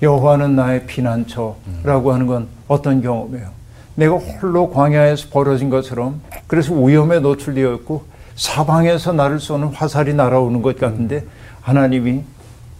여호와는 0.02 0.56
나의 0.56 0.86
피난처라고 0.86 2.14
하는 2.14 2.28
건 2.28 2.48
어떤 2.68 3.02
경험이에요? 3.02 3.50
내가 3.96 4.16
홀로 4.16 4.70
광야에서 4.70 5.28
벌어진 5.32 5.70
것처럼 5.70 6.22
그래서 6.48 6.74
위험에 6.74 7.20
노출되었고 7.20 8.11
사방에서 8.42 9.14
나를 9.14 9.40
쏘는 9.40 9.68
화살이 9.68 10.16
날아오는 10.16 10.64
것 10.64 10.80
같은데 10.80 11.24
하나님이 11.62 12.24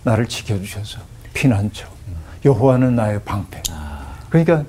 나를 0.04 0.26
지켜주셔서 0.26 1.00
피난처. 1.36 1.88
여호와는 2.44 2.96
나의 2.96 3.22
방패. 3.24 3.62
그러니까 4.30 4.64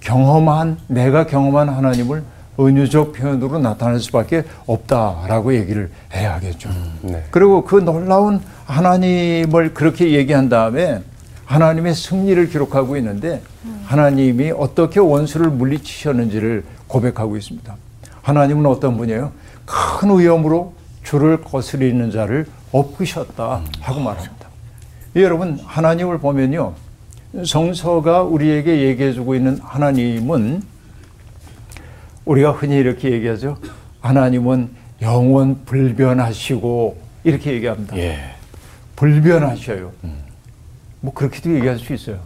경험한 0.00 0.80
내가 0.88 1.26
경험한 1.26 1.70
하나님을 1.70 2.22
은유적 2.60 3.14
표현으로 3.14 3.58
나타낼 3.58 4.00
수밖에 4.00 4.44
없다라고 4.66 5.54
얘기를 5.54 5.90
해야겠죠. 6.12 6.68
네. 7.00 7.24
그리고 7.30 7.64
그 7.64 7.76
놀라운 7.76 8.42
하나님을 8.66 9.72
그렇게 9.72 10.12
얘기한 10.12 10.50
다음에 10.50 11.00
하나님의 11.46 11.94
승리를 11.94 12.50
기록하고 12.50 12.98
있는데 12.98 13.40
하나님이 13.86 14.50
어떻게 14.50 15.00
원수를 15.00 15.48
물리치셨는지를 15.48 16.64
고백하고 16.86 17.38
있습니다. 17.38 17.74
하나님은 18.20 18.66
어떤 18.66 18.98
분이에요? 18.98 19.32
큰 19.66 20.18
위험으로 20.18 20.74
주를 21.02 21.42
거스리는 21.42 22.10
자를 22.10 22.46
엎으셨다 22.72 23.62
하고 23.80 24.00
말합니다. 24.00 24.48
예, 25.16 25.22
여러분 25.22 25.58
하나님을 25.64 26.18
보면요. 26.18 26.74
성서가 27.44 28.22
우리에게 28.22 28.82
얘기해주고 28.82 29.34
있는 29.34 29.58
하나님은 29.62 30.62
우리가 32.24 32.52
흔히 32.52 32.76
이렇게 32.76 33.10
얘기하죠. 33.12 33.58
하나님은 34.00 34.70
영원 35.02 35.64
불변하시고 35.64 36.98
이렇게 37.24 37.52
얘기합니다. 37.52 37.96
예. 37.96 38.34
불변하셔요. 38.96 39.92
뭐 41.00 41.12
그렇게도 41.12 41.54
얘기할 41.54 41.78
수 41.78 41.92
있어요. 41.92 42.18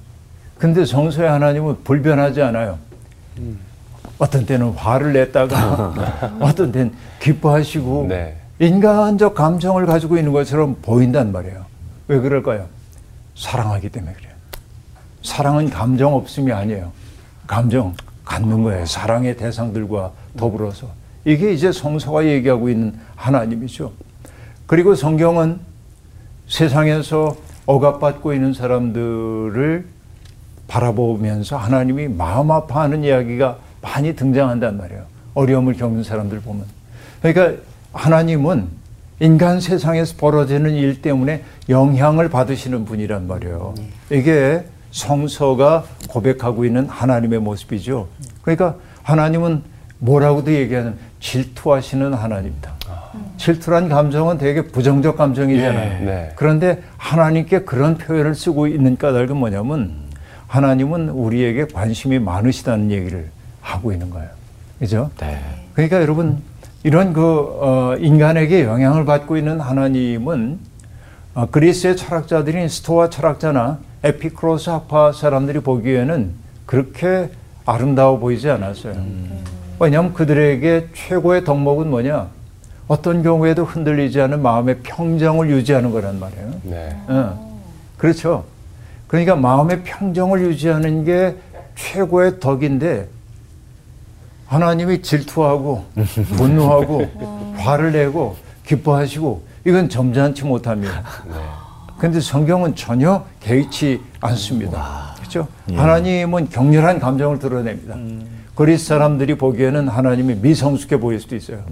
근데 0.59 0.85
성서의 0.85 1.29
하나님은 1.29 1.83
불변하지 1.85 2.43
않아요. 2.43 2.79
어떤 4.19 4.45
때는 4.47 4.71
화를 4.71 5.13
냈다가 5.13 5.95
어떤 6.41 6.73
때는 6.73 6.93
기뻐하시고 7.21 8.07
네. 8.09 8.37
인간적 8.59 9.35
감정을 9.35 9.87
가지고 9.87 10.17
있는 10.17 10.33
것처럼 10.33 10.77
보인단 10.83 11.31
말이에요. 11.33 11.65
왜 12.09 12.19
그럴까요? 12.21 12.67
사랑하기 13.37 13.89
때문에 13.91 14.13
그래요. 14.15 14.33
사랑은 15.23 15.71
감정 15.71 16.15
없음이 16.15 16.53
아니에요. 16.53 16.91
감정 17.47 17.95
갖는 18.25 18.65
거예요. 18.65 18.85
사랑의 18.87 19.37
대상들과 19.37 20.11
더불어서. 20.37 20.89
이게 21.25 21.53
이제 21.53 21.71
성서가 21.71 22.25
얘기하고 22.27 22.69
있는 22.69 22.95
하나님이죠. 23.15 23.93
그리고 24.67 24.95
성경은 24.95 25.61
세상에서 26.49 27.37
억압받고 27.67 28.33
있는 28.33 28.55
사람들을 28.55 29.87
바라보면서 30.67 31.57
하나님이 31.57 32.09
마음 32.09 32.51
아파하는 32.51 33.05
이야기가 33.05 33.59
많이 33.81 34.15
등장한단 34.15 34.77
말이에요. 34.77 35.05
어려움을 35.35 35.75
겪는 35.75 36.03
사람들 36.03 36.41
보면. 36.41 36.65
그러니까 37.23 37.63
하나님은 37.93 38.67
인간 39.21 39.61
세상에서 39.61 40.15
벌어지는 40.17 40.75
일 40.75 41.03
때문에 41.03 41.43
영향을 41.69 42.29
받으시는 42.29 42.85
분이란 42.85 43.27
말이에요. 43.27 43.75
이게 44.11 44.65
성서가 44.91 45.85
고백하고 46.09 46.65
있는 46.65 46.87
하나님의 46.89 47.41
모습이죠. 47.41 48.09
그러니까 48.43 48.77
하나님은 49.03 49.63
뭐라고도 49.99 50.53
얘기하는 50.53 50.95
질투하시는 51.21 52.15
하나님이다. 52.15 52.79
질투란 53.37 53.89
감정은 53.89 54.39
되게 54.39 54.63
부정적 54.63 55.17
감정이잖아요. 55.17 56.01
예, 56.01 56.05
네. 56.05 56.33
그런데 56.37 56.83
하나님께 56.97 57.61
그런 57.61 57.97
표현을 57.97 58.35
쓰고 58.35 58.67
있는 58.67 58.97
까닭은 58.97 59.37
뭐냐면 59.37 60.09
하나님은 60.47 61.11
우리에게 61.11 61.67
관심이 61.67 62.19
많으시다는 62.19 62.91
얘기를 62.91 63.31
하고 63.61 63.93
있는 63.93 64.11
거예요. 64.11 64.29
그죠? 64.79 65.11
네. 65.21 65.39
그러니까 65.75 66.01
여러분 66.01 66.43
이런 66.83 67.13
그 67.13 67.23
어, 67.61 67.97
인간에게 67.99 68.65
영향을 68.65 69.05
받고 69.05 69.37
있는 69.37 69.61
하나님은 69.61 70.59
어, 71.35 71.47
그리스의 71.51 71.97
철학자들인 71.97 72.69
스토아 72.69 73.11
철학자나 73.11 73.79
에피크로스 74.05 74.71
학파 74.71 75.13
사람들이 75.13 75.61
보기에는 75.61 76.33
그렇게 76.67 77.31
아름다워 77.67 78.19
보이지 78.19 78.49
않았어요. 78.49 78.95
왜냐하면 79.81 80.15
그들에게 80.15 80.89
최고의 80.95 81.45
덕목은 81.45 81.91
뭐냐? 81.91 82.29
어떤 82.87 83.23
경우에도 83.23 83.65
흔들리지 83.65 84.21
않은 84.23 84.41
마음의 84.41 84.79
평정을 84.83 85.51
유지하는 85.51 85.91
거란 85.91 86.19
말이에요. 86.19 86.53
네. 86.63 86.97
어, 87.09 87.61
그렇죠. 87.97 88.45
그러니까 89.07 89.37
마음의 89.37 89.83
평정을 89.83 90.41
유지하는 90.41 91.05
게 91.05 91.37
최고의 91.77 92.41
덕인데 92.41 93.09
하나님이 94.49 95.03
질투하고 95.03 95.85
분노하고 96.37 97.55
화를 97.59 97.93
내고 97.93 98.37
기뻐하시고 98.67 99.47
이건 99.67 99.89
점잖지 99.89 100.45
못합니다. 100.45 101.03
그런데 101.99 102.21
성경은 102.21 102.75
전혀 102.75 103.25
개의치 103.41 104.01
않습니다. 104.21 105.15
그렇죠? 105.19 105.49
하나님은 105.75 106.49
격렬한 106.49 106.99
감정을 106.99 107.39
드러냅니다. 107.39 107.95
그리스 108.55 108.87
사람들이 108.87 109.37
보기에는 109.37 109.89
하나님이 109.89 110.37
미성숙해 110.37 110.99
보일 110.99 111.21
수도 111.21 111.37
있어요. 111.37 111.63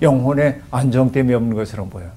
영혼의 0.00 0.60
안정됨이 0.70 1.34
없는 1.34 1.56
것처럼 1.56 1.90
보여요. 1.90 2.10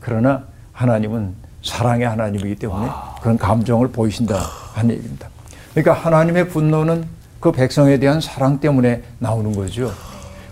그러나 0.00 0.44
하나님은 0.72 1.34
사랑의 1.62 2.08
하나님이기 2.08 2.56
때문에 2.56 2.90
그런 3.20 3.38
감정을 3.38 3.88
보이신다 3.88 4.36
하는 4.74 4.96
얘기입니다. 4.96 5.28
그러니까 5.72 5.92
하나님의 5.92 6.48
분노는 6.48 7.04
그 7.42 7.50
백성에 7.50 7.98
대한 7.98 8.20
사랑 8.20 8.60
때문에 8.60 9.02
나오는 9.18 9.52
거죠. 9.52 9.90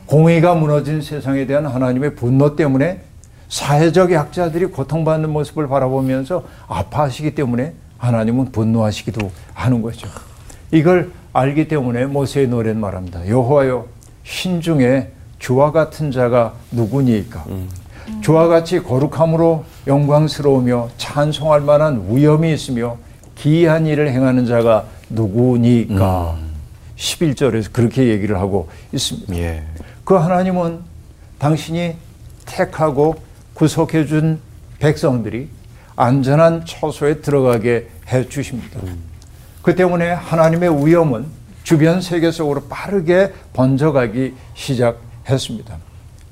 공의가 0.06 0.56
무너진 0.56 1.00
세상에 1.00 1.46
대한 1.46 1.64
하나님의 1.64 2.16
분노 2.16 2.56
때문에 2.56 3.00
사회적 3.48 4.10
약자들이 4.10 4.66
고통받는 4.66 5.30
모습을 5.30 5.68
바라보면서 5.68 6.42
아파하시기 6.66 7.36
때문에 7.36 7.74
하나님은 7.96 8.50
분노하시기도 8.50 9.30
하는 9.54 9.82
거죠. 9.82 10.08
이걸 10.72 11.12
알기 11.32 11.68
때문에 11.68 12.06
모세의 12.06 12.48
노래는 12.48 12.80
말합니다. 12.80 13.28
여호와여 13.28 13.86
신 14.24 14.60
중에 14.60 15.12
주와 15.38 15.70
같은 15.70 16.10
자가 16.10 16.54
누구니까? 16.72 17.44
주와 18.20 18.48
같이 18.48 18.82
거룩함으로 18.82 19.64
영광스러우며 19.86 20.88
찬송할 20.96 21.60
만한 21.60 22.04
위엄이 22.10 22.52
있으며 22.52 22.96
기이한 23.36 23.86
일을 23.86 24.10
행하는 24.10 24.44
자가 24.44 24.86
누구니까? 25.08 26.49
11절에서 27.00 27.72
그렇게 27.72 28.08
얘기를 28.08 28.38
하고 28.38 28.68
있습니다. 28.92 29.34
예. 29.36 29.64
그 30.04 30.14
하나님은 30.14 30.80
당신이 31.38 31.96
택하고 32.44 33.16
구속해 33.54 34.06
준 34.06 34.38
백성들이 34.78 35.48
안전한 35.96 36.64
처소에 36.64 37.20
들어가게 37.20 37.88
해 38.08 38.28
주십니다. 38.28 38.80
그 39.62 39.74
때문에 39.74 40.10
하나님의 40.10 40.86
위엄은 40.86 41.26
주변 41.62 42.00
세계 42.00 42.30
속으로 42.30 42.64
빠르게 42.64 43.32
번져가기 43.52 44.34
시작했습니다. 44.54 45.76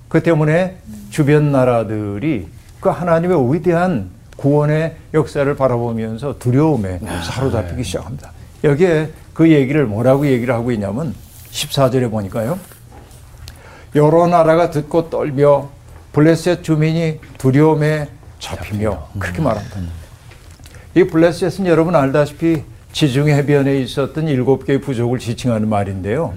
그 0.09 0.23
때문에 0.23 0.79
주변 1.11 1.53
나라들이 1.53 2.49
그 2.81 2.89
하나님의 2.89 3.53
위대한 3.53 4.11
구원의 4.37 4.97
역사를 5.15 5.55
바라보면서 5.55 6.39
두려움에 6.39 7.01
사로잡히기 7.25 7.83
시작합니다. 7.85 8.33
여기에 8.65 9.11
그 9.39 9.53
얘기를 9.53 9.87
뭐라고 9.87 10.27
얘기를 10.27 10.53
하고 10.53 10.73
있냐면 10.73 11.15
14절에 11.53 12.11
보니까요. 12.11 12.59
여러 13.95 14.27
나라가 14.27 14.71
듣고 14.71 15.11
떨며 15.11 15.69
블레셋 16.13 16.65
주민이 16.65 17.21
두려움에 17.39 18.09
잡히며 18.41 19.07
그렇게 19.17 19.41
말합니다. 19.41 19.77
이 20.97 21.05
블레셋은 21.05 21.69
여러분 21.69 21.95
알다시피 21.95 22.65
지중 22.91 23.29
해변에 23.29 23.79
있었던 23.79 24.27
일곱 24.27 24.67
개의 24.67 24.81
부족을 24.81 25.21
지칭하는 25.21 25.69
말인데요. 25.69 26.35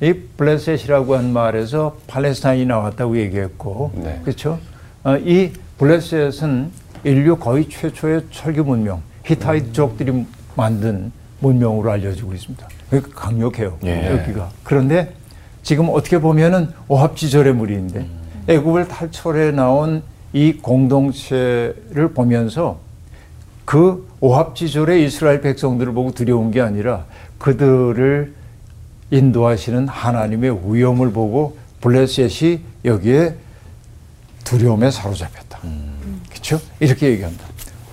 이 0.00 0.14
블레셋이라고 0.38 1.16
한 1.16 1.30
말에서 1.34 1.98
팔레스타인이 2.06 2.64
나왔다고 2.64 3.18
얘기했고, 3.18 3.92
네. 3.94 4.22
그렇죠? 4.24 4.58
어, 5.04 5.18
이 5.18 5.52
블레셋은 5.76 6.70
인류 7.04 7.36
거의 7.36 7.68
최초의 7.68 8.22
철기 8.30 8.62
문명, 8.62 9.02
히타이트족들이 9.26 10.24
만든 10.56 11.12
문명으로 11.40 11.90
알려지고 11.90 12.34
있습니다. 12.34 12.68
강력해요, 13.14 13.78
예. 13.84 14.10
여기가. 14.10 14.50
그런데 14.64 15.14
지금 15.62 15.88
어떻게 15.90 16.18
보면은 16.18 16.70
오합지졸의 16.88 17.54
무리인데 17.54 18.06
애굽을 18.48 18.88
탈출해 18.88 19.50
나온 19.50 20.02
이 20.32 20.54
공동체를 20.54 22.12
보면서 22.14 22.80
그 23.64 24.08
오합지졸의 24.20 25.04
이스라엘 25.04 25.40
백성들을 25.42 25.92
보고 25.92 26.12
두려운 26.12 26.50
게 26.50 26.60
아니라 26.60 27.04
그들을 27.38 28.34
인도하시는 29.10 29.88
하나님의 29.88 30.60
위엄을 30.64 31.12
보고 31.12 31.56
블레셋이 31.80 32.60
여기에 32.84 33.34
두려움에 34.44 34.90
사로잡혔다. 34.90 35.60
그렇죠? 36.30 36.60
이렇게 36.80 37.10
얘기합니다. 37.10 37.47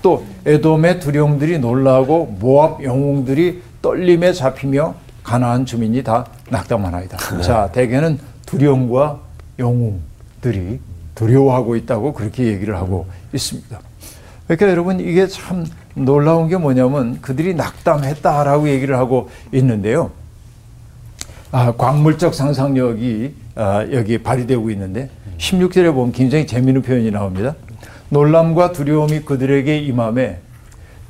또 0.05 0.23
에돔의 0.45 0.99
두령들이 0.99 1.57
놀라고 1.57 2.27
모압 2.39 2.83
영웅들이 2.83 3.63
떨림에 3.81 4.33
잡히며 4.33 4.93
가나안 5.23 5.65
주민이 5.65 6.03
다 6.03 6.27
낙담하나이다. 6.51 7.41
자, 7.41 7.71
대개는 7.71 8.19
두령과 8.45 9.19
영웅들이 9.57 10.79
두려워하고 11.15 11.75
있다고 11.77 12.13
그렇게 12.13 12.45
얘기를 12.45 12.75
하고 12.75 13.07
있습니다. 13.33 13.79
그러니까 14.45 14.69
여러분 14.69 14.99
이게 14.99 15.25
참 15.25 15.65
놀라운 15.95 16.49
게 16.49 16.57
뭐냐면 16.57 17.19
그들이 17.19 17.55
낙담했다라고 17.55 18.69
얘기를 18.69 18.95
하고 18.99 19.31
있는데요. 19.53 20.11
아, 21.51 21.71
광물적 21.71 22.35
상상력이 22.35 23.33
아, 23.55 23.87
여기 23.91 24.19
발휘되고 24.19 24.69
있는데 24.69 25.09
16절에 25.39 25.91
보면 25.95 26.11
굉장히 26.11 26.45
재미있는 26.45 26.83
표현이 26.83 27.09
나옵니다. 27.09 27.55
놀람과 28.09 28.71
두려움이 28.71 29.21
그들에게 29.21 29.77
임함에 29.79 30.39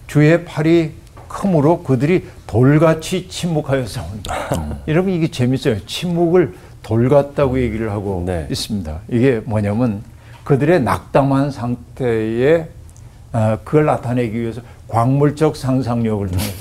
주의 0.07 0.45
팔이 0.45 0.91
크므로 1.27 1.83
그들이 1.83 2.25
돌같이 2.47 3.27
침묵하여 3.27 3.85
싸운다. 3.85 4.79
여러분 4.87 5.11
이게 5.13 5.29
재밌어요. 5.29 5.85
침묵을 5.85 6.53
돌 6.83 7.09
같다고 7.09 7.59
얘기를 7.59 7.91
하고 7.91 8.23
네. 8.25 8.47
있습니다. 8.49 8.99
이게 9.09 9.41
뭐냐면 9.43 10.03
그들의 10.43 10.81
낙담한 10.83 11.51
상태에 11.51 12.67
아, 13.31 13.57
그걸 13.65 13.85
나타내기 13.85 14.39
위해서 14.39 14.61
광물적 14.87 15.57
상상력을 15.57 16.27
통해서 16.27 16.53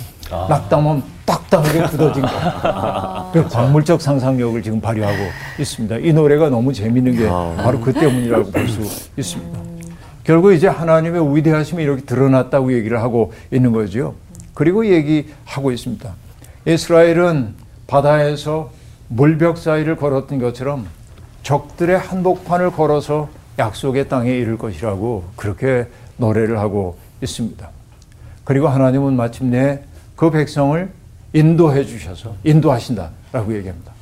낙담하면 0.49 1.03
딱딱하게 1.27 1.83
굳어진 1.83 2.23
거. 2.23 3.31
그 3.33 3.47
광물적 3.49 4.01
상상력을 4.03 4.61
지금 4.63 4.81
발휘하고 4.81 5.17
있습니다. 5.61 5.99
이 5.99 6.13
노래가 6.13 6.49
너무 6.49 6.73
재밌는 6.73 7.17
게 7.17 7.29
바로 7.29 7.79
그 7.81 7.93
때문이라고 7.93 8.51
볼 8.51 8.69
수 8.69 8.81
있습니다. 9.17 9.74
결국 10.25 10.53
이제 10.53 10.67
하나님의 10.67 11.37
위대하심이 11.37 11.83
이렇게 11.83 12.03
드러났다고 12.03 12.73
얘기를 12.73 13.01
하고 13.01 13.33
있는 13.53 13.73
거죠. 13.73 14.15
그리고 14.55 14.87
얘기하고 14.87 15.71
있습니다. 15.71 16.13
이스라엘은 16.67 17.55
바다에서 17.87 18.71
물벽 19.09 19.59
사이를 19.59 19.97
걸었던 19.97 20.39
것처럼 20.39 20.87
적들의 21.43 21.99
한복판을 21.99 22.71
걸어서 22.71 23.29
약속의 23.59 24.09
땅에 24.09 24.31
이를 24.31 24.57
것이라고 24.57 25.25
그렇게 25.37 25.89
노래를 26.17 26.59
하고 26.59 26.97
있습니다. 27.23 27.69
그리고 28.45 28.69
하나님은 28.69 29.15
마침내 29.15 29.83
그 30.17 30.31
백성을 30.31 30.91
인도해 31.35 31.85
주셔서 31.85 32.35
인도하신다라고 32.45 33.55
얘기합니다. 33.57 33.93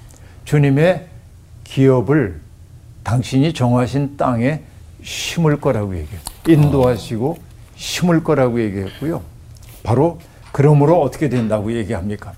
주님의 0.44 1.06
기업을 1.64 2.40
당신이 3.02 3.54
정하신 3.54 4.16
땅에 4.16 4.62
심을 5.02 5.60
거라고 5.60 5.96
얘기해요. 5.96 6.20
인도하시고 6.48 7.38
심을 7.76 8.22
거라고 8.22 8.62
얘기했고요. 8.62 9.22
바로 9.82 10.18
그러므로 10.52 11.00
어떻게 11.00 11.28
된다고 11.28 11.72
얘기합니까? 11.72 12.34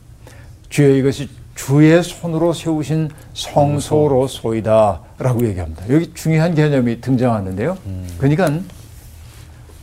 주의 0.69 0.99
이것이 0.99 1.29
주의 1.55 2.03
손으로 2.03 2.53
세우신 2.53 3.11
성소로소이다라고 3.35 5.47
얘기합니다. 5.47 5.89
여기 5.91 6.13
중요한 6.15 6.55
개념이 6.55 7.01
등장하는데요. 7.01 7.79
그러니까 8.19 8.61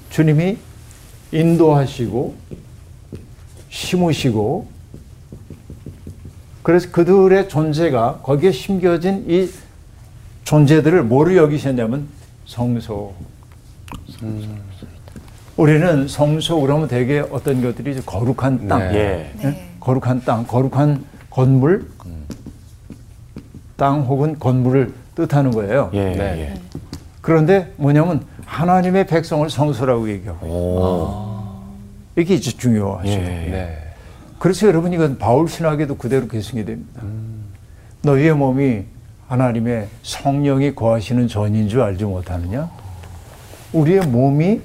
주님이 0.10 0.58
인도하시고 1.32 2.36
심으시고 3.70 4.68
그래서 6.64 6.92
그들의 6.92 7.48
존재가 7.48 8.20
거기에 8.24 8.52
심겨진 8.52 9.26
이 9.30 9.50
존재들을 10.44 11.04
뭐로 11.04 11.38
여기셨냐면 11.38 12.08
성소. 12.52 13.14
우리는 15.56 16.08
성소 16.08 16.60
그러면 16.60 16.90
되게 16.90 17.20
어떤 17.32 17.62
것들이 17.62 17.92
이제 17.92 18.02
거룩한 18.06 18.68
땅, 18.68 18.80
네. 18.92 19.34
예. 19.42 19.48
예? 19.48 19.68
거룩한 19.80 20.24
땅, 20.26 20.46
거룩한 20.46 21.06
건물, 21.30 21.88
땅 23.78 24.02
혹은 24.02 24.38
건물을 24.38 24.94
뜻하는 25.16 25.52
거예요. 25.52 25.92
예. 25.94 26.04
네. 26.10 26.22
예. 26.22 26.54
그런데 27.22 27.74
뭐냐면 27.78 28.26
하나님의 28.46 29.08
백성을 29.08 29.50
성소라고 29.50 30.10
얘기하고 30.10 30.46
오. 30.46 31.32
이게 32.18 32.34
이제 32.34 32.52
중요하죠. 32.52 33.10
예. 33.10 33.18
네. 33.18 33.78
그래서 34.40 34.68
여러분 34.68 34.92
이건 34.92 35.18
바울 35.18 35.48
신학에도 35.48 35.96
그대로 35.96 36.28
계승이 36.28 36.66
됩니다. 36.66 37.02
너희의 38.02 38.36
몸이 38.36 38.84
하나님의 39.32 39.88
성령이 40.04 40.76
거하시는 40.76 41.30
전인 41.30 41.70
줄 41.70 41.80
알지 41.82 42.04
못하느냐? 42.04 42.70
우리의 43.72 44.02
몸이 44.02 44.60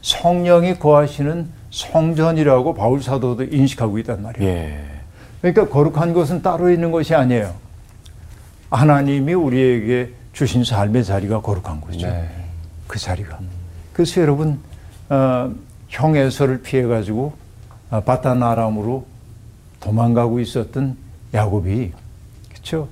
성령이 0.00 0.78
거하시는 0.78 1.46
성전이라고 1.70 2.72
바울 2.72 3.02
사도도 3.02 3.44
인식하고 3.44 3.98
있단 3.98 4.22
말이에요. 4.22 4.50
예. 4.50 4.84
그러니까 5.42 5.68
거룩한 5.68 6.14
것은 6.14 6.40
따로 6.40 6.70
있는 6.70 6.90
것이 6.90 7.14
아니에요. 7.14 7.52
하나님이 8.70 9.34
우리에게 9.34 10.10
주신 10.32 10.64
삶의 10.64 11.04
자리가 11.04 11.42
거룩한 11.42 11.82
거죠. 11.82 12.06
네. 12.06 12.30
그 12.86 12.98
자리가. 12.98 13.38
그래서 13.92 14.22
여러분 14.22 14.58
어, 15.10 15.52
형 15.88 16.16
에서를 16.16 16.62
피해 16.62 16.82
가지고 16.84 17.34
어, 17.90 18.00
바단 18.00 18.42
아람으로 18.42 19.04
도망가고 19.80 20.40
있었던 20.40 20.96
야곱이 21.34 21.92
그렇죠. 22.48 22.88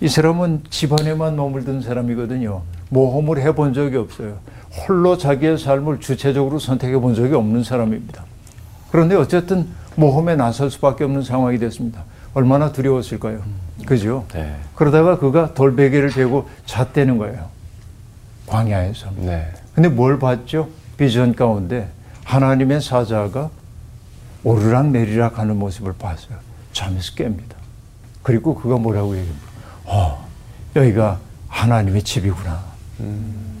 이 0.00 0.08
사람은 0.08 0.64
집안에만 0.70 1.36
머물던 1.36 1.82
사람이거든요. 1.82 2.62
모험을 2.90 3.40
해본 3.40 3.74
적이 3.74 3.96
없어요. 3.98 4.38
홀로 4.72 5.16
자기의 5.16 5.58
삶을 5.58 6.00
주체적으로 6.00 6.58
선택해 6.58 6.98
본 6.98 7.14
적이 7.14 7.34
없는 7.34 7.62
사람입니다. 7.62 8.24
그런데 8.90 9.14
어쨌든 9.14 9.68
모험에 9.96 10.36
나설 10.36 10.70
수밖에 10.70 11.04
없는 11.04 11.22
상황이 11.22 11.58
됐습니다. 11.58 12.04
얼마나 12.34 12.72
두려웠을까요? 12.72 13.42
그죠? 13.86 14.24
네. 14.32 14.56
그러다가 14.74 15.18
그가 15.18 15.54
돌베개를 15.54 16.10
베고 16.10 16.48
잤다는 16.66 17.18
거예요. 17.18 17.48
광야에서. 18.46 19.10
네. 19.16 19.48
근데 19.74 19.88
뭘 19.88 20.18
봤죠? 20.18 20.68
비전 20.96 21.34
가운데 21.34 21.88
하나님의 22.24 22.80
사자가 22.80 23.50
오르락 24.42 24.88
내리락 24.90 25.38
하는 25.38 25.56
모습을 25.56 25.94
봤어요. 25.98 26.38
잠에서 26.72 27.14
깹니다. 27.14 27.54
그리고 28.22 28.54
그가 28.54 28.76
뭐라고 28.76 29.16
얘기합니까? 29.16 29.53
어, 29.84 30.26
여기가 30.76 31.18
하나님의 31.48 32.02
집이구나. 32.02 32.60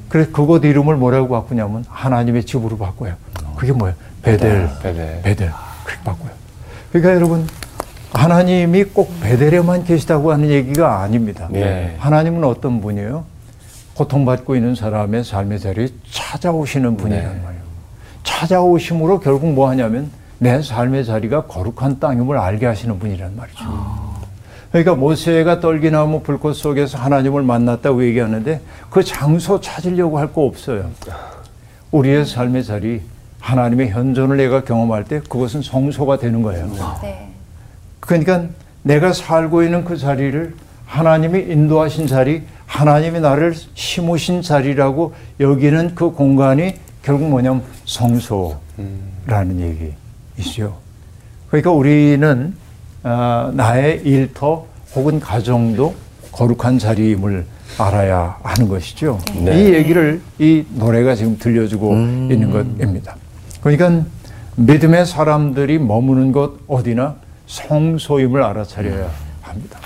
그래서 0.08 0.30
그곳 0.32 0.64
이름을 0.64 0.96
뭐라고 0.96 1.28
바꾸냐면 1.28 1.84
하나님의 1.88 2.44
집으로 2.44 2.78
바꿔요. 2.78 3.14
그게 3.56 3.72
뭐예요? 3.72 3.96
베델. 4.22 4.68
베델. 4.82 5.22
베델. 5.22 5.52
그렇게 5.84 6.02
바꿔요. 6.02 6.30
그러니까 6.90 7.14
여러분, 7.14 7.46
하나님이 8.12 8.84
꼭 8.84 9.12
베델에만 9.20 9.84
계시다고 9.84 10.32
하는 10.32 10.48
얘기가 10.48 11.00
아닙니다. 11.02 11.48
네. 11.50 11.96
하나님은 11.98 12.44
어떤 12.44 12.80
분이에요? 12.80 13.24
고통받고 13.94 14.56
있는 14.56 14.74
사람의 14.74 15.24
삶의 15.24 15.60
자리에 15.60 15.88
찾아오시는 16.10 16.96
분이란 16.96 17.22
네. 17.22 17.42
말이에요. 17.42 17.64
찾아오심으로 18.22 19.20
결국 19.20 19.52
뭐 19.52 19.68
하냐면 19.68 20.10
내 20.38 20.62
삶의 20.62 21.04
자리가 21.04 21.46
거룩한 21.46 22.00
땅임을 22.00 22.38
알게 22.38 22.66
하시는 22.66 22.98
분이란 22.98 23.36
말이죠. 23.36 23.64
그러니까 24.74 24.96
모세가 24.96 25.60
떨기나무 25.60 26.22
불꽃 26.22 26.54
속에서 26.54 26.98
하나님을 26.98 27.44
만났다고 27.44 28.04
얘기하는데 28.04 28.60
그 28.90 29.04
장소 29.04 29.60
찾으려고 29.60 30.18
할 30.18 30.32
거 30.32 30.42
없어요. 30.42 30.90
우리의 31.92 32.26
삶의 32.26 32.64
자리, 32.64 33.00
하나님의 33.38 33.90
현존을 33.90 34.36
내가 34.36 34.64
경험할 34.64 35.04
때 35.04 35.20
그것은 35.20 35.62
성소가 35.62 36.18
되는 36.18 36.42
거예요. 36.42 36.68
네. 37.02 37.28
그러니까 38.00 38.46
내가 38.82 39.12
살고 39.12 39.62
있는 39.62 39.84
그 39.84 39.96
자리를 39.96 40.56
하나님이 40.86 41.52
인도하신 41.52 42.08
자리, 42.08 42.42
하나님이 42.66 43.20
나를 43.20 43.54
심으신 43.74 44.42
자리라고 44.42 45.14
여기는 45.38 45.94
그 45.94 46.10
공간이 46.10 46.74
결국 47.04 47.28
뭐냐면 47.28 47.62
성소라는 47.84 48.58
얘기이죠. 50.36 50.76
그러니까 51.48 51.70
우리는 51.70 52.63
아, 53.04 53.50
나의 53.54 54.00
일터 54.02 54.64
혹은 54.96 55.20
가정도 55.20 55.94
거룩한 56.32 56.78
자리임을 56.78 57.44
알아야 57.78 58.38
하는 58.42 58.68
것이죠. 58.68 59.18
네. 59.34 59.60
이 59.60 59.74
얘기를 59.74 60.22
이 60.38 60.64
노래가 60.70 61.14
지금 61.14 61.38
들려주고 61.38 61.92
있는 61.92 62.50
것입니다. 62.50 63.16
그러니까 63.60 64.04
믿음의 64.56 65.04
사람들이 65.06 65.78
머무는 65.78 66.32
곳 66.32 66.60
어디나 66.66 67.16
성소임을 67.46 68.42
알아차려야 68.42 69.10
합니다. 69.42 69.78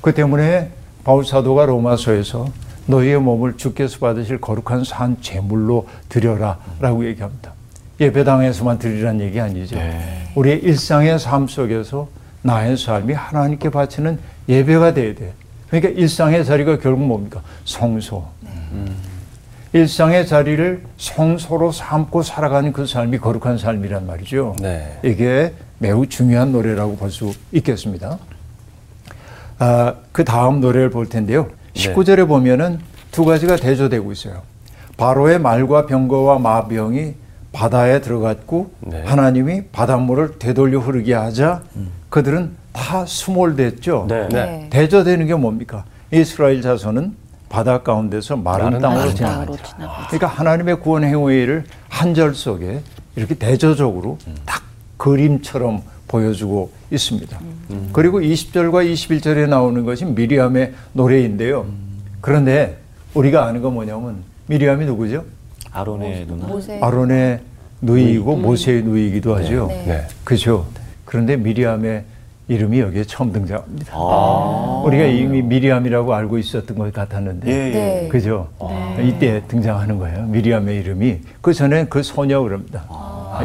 그 0.00 0.14
때문에 0.14 0.70
바울 1.04 1.24
사도가 1.24 1.66
로마서에서 1.66 2.48
너희의 2.86 3.20
몸을 3.20 3.56
주께서 3.58 3.98
받으실 3.98 4.40
거룩한 4.40 4.84
산 4.84 5.16
제물로 5.20 5.86
드려라라고 6.08 7.04
얘기합니다. 7.06 7.52
예배당에서만 8.00 8.78
드리란 8.78 9.20
얘기 9.20 9.40
아니죠. 9.40 9.76
우리의 10.34 10.60
일상의 10.60 11.18
삶 11.18 11.46
속에서 11.46 12.08
나의 12.42 12.76
삶이 12.76 13.12
하나님께 13.12 13.70
바치는 13.70 14.18
예배가 14.48 14.94
돼야 14.94 15.14
돼. 15.14 15.32
그러니까 15.70 15.90
일상의 16.00 16.44
자리가 16.44 16.78
결국 16.78 17.04
뭡니까? 17.04 17.40
성소. 17.64 18.24
일상의 19.72 20.26
자리를 20.26 20.82
성소로 20.98 21.72
삼고 21.72 22.22
살아가는 22.22 22.72
그 22.72 22.84
삶이 22.84 23.18
거룩한 23.18 23.56
삶이란 23.56 24.06
말이죠. 24.06 24.56
네. 24.60 24.98
이게 25.02 25.54
매우 25.78 26.06
중요한 26.06 26.52
노래라고 26.52 26.96
볼 26.96 27.10
수 27.10 27.32
있겠습니다. 27.52 28.18
아, 29.58 29.94
그 30.12 30.24
다음 30.24 30.60
노래를 30.60 30.90
볼 30.90 31.08
텐데요. 31.08 31.48
19절에 31.74 32.28
보면은 32.28 32.80
두 33.10 33.24
가지가 33.24 33.56
대조되고 33.56 34.12
있어요. 34.12 34.42
바로의 34.98 35.38
말과 35.38 35.86
병거와 35.86 36.38
마병이 36.38 37.14
바다에 37.52 38.00
들어갔고 38.00 38.72
네. 38.80 39.02
하나님이 39.04 39.64
바닷물을 39.72 40.38
되돌려 40.38 40.78
흐르게 40.80 41.14
하자 41.14 41.62
그들은 42.08 42.52
다 42.72 43.04
수몰됐죠. 43.06 44.06
네. 44.08 44.28
네. 44.30 44.66
대조되는 44.70 45.26
게 45.26 45.34
뭡니까? 45.34 45.84
이스라엘 46.10 46.62
자손은 46.62 47.14
바다 47.48 47.82
가운데서 47.82 48.36
마른 48.36 48.64
마른 48.66 48.80
땅으로 48.80 49.14
지나가죠. 49.14 49.52
그러니까 50.08 50.26
하나님의 50.26 50.80
구원 50.80 51.04
행위를 51.04 51.64
한 51.88 52.14
절 52.14 52.34
속에 52.34 52.80
이렇게 53.16 53.34
대조적으로 53.34 54.18
딱 54.46 54.62
그림처럼 54.96 55.82
보여주고 56.08 56.70
있습니다. 56.90 57.38
그리고 57.92 58.20
20절과 58.20 58.90
21절에 58.92 59.48
나오는 59.48 59.84
것이 59.84 60.04
미리암의 60.06 60.72
노래인데요. 60.94 61.66
그런데 62.22 62.78
우리가 63.14 63.44
아는 63.46 63.60
건 63.62 63.74
뭐냐면 63.74 64.22
미리암이 64.46 64.86
누구죠? 64.86 65.24
아론의 65.72 66.26
누나. 66.26 66.46
모세. 66.46 66.78
아론의 66.80 67.40
누이이고 67.80 68.36
모세의 68.36 68.82
누이이기도 68.84 69.34
하죠. 69.36 69.66
네. 69.68 69.84
네. 69.86 70.06
그렇죠. 70.24 70.66
그런데 71.04 71.36
미리암의 71.36 72.04
이름이 72.48 72.80
여기에 72.80 73.04
처음 73.04 73.32
등장합니다. 73.32 73.92
아. 73.94 74.82
우리가 74.86 75.04
이미 75.04 75.42
미리암이라고 75.42 76.12
알고 76.12 76.38
있었던 76.38 76.76
것 76.76 76.92
같았는데 76.92 77.48
예, 77.50 77.52
예. 77.52 77.70
네. 77.70 78.08
그죠? 78.08 78.48
이때 79.02 79.42
등장하는 79.48 79.98
거예요. 79.98 80.26
미리암의 80.26 80.76
이름이. 80.80 81.18
그 81.40 81.54
전에 81.54 81.86
그 81.86 82.02
소녀 82.02 82.42
그럽니다. 82.42 82.84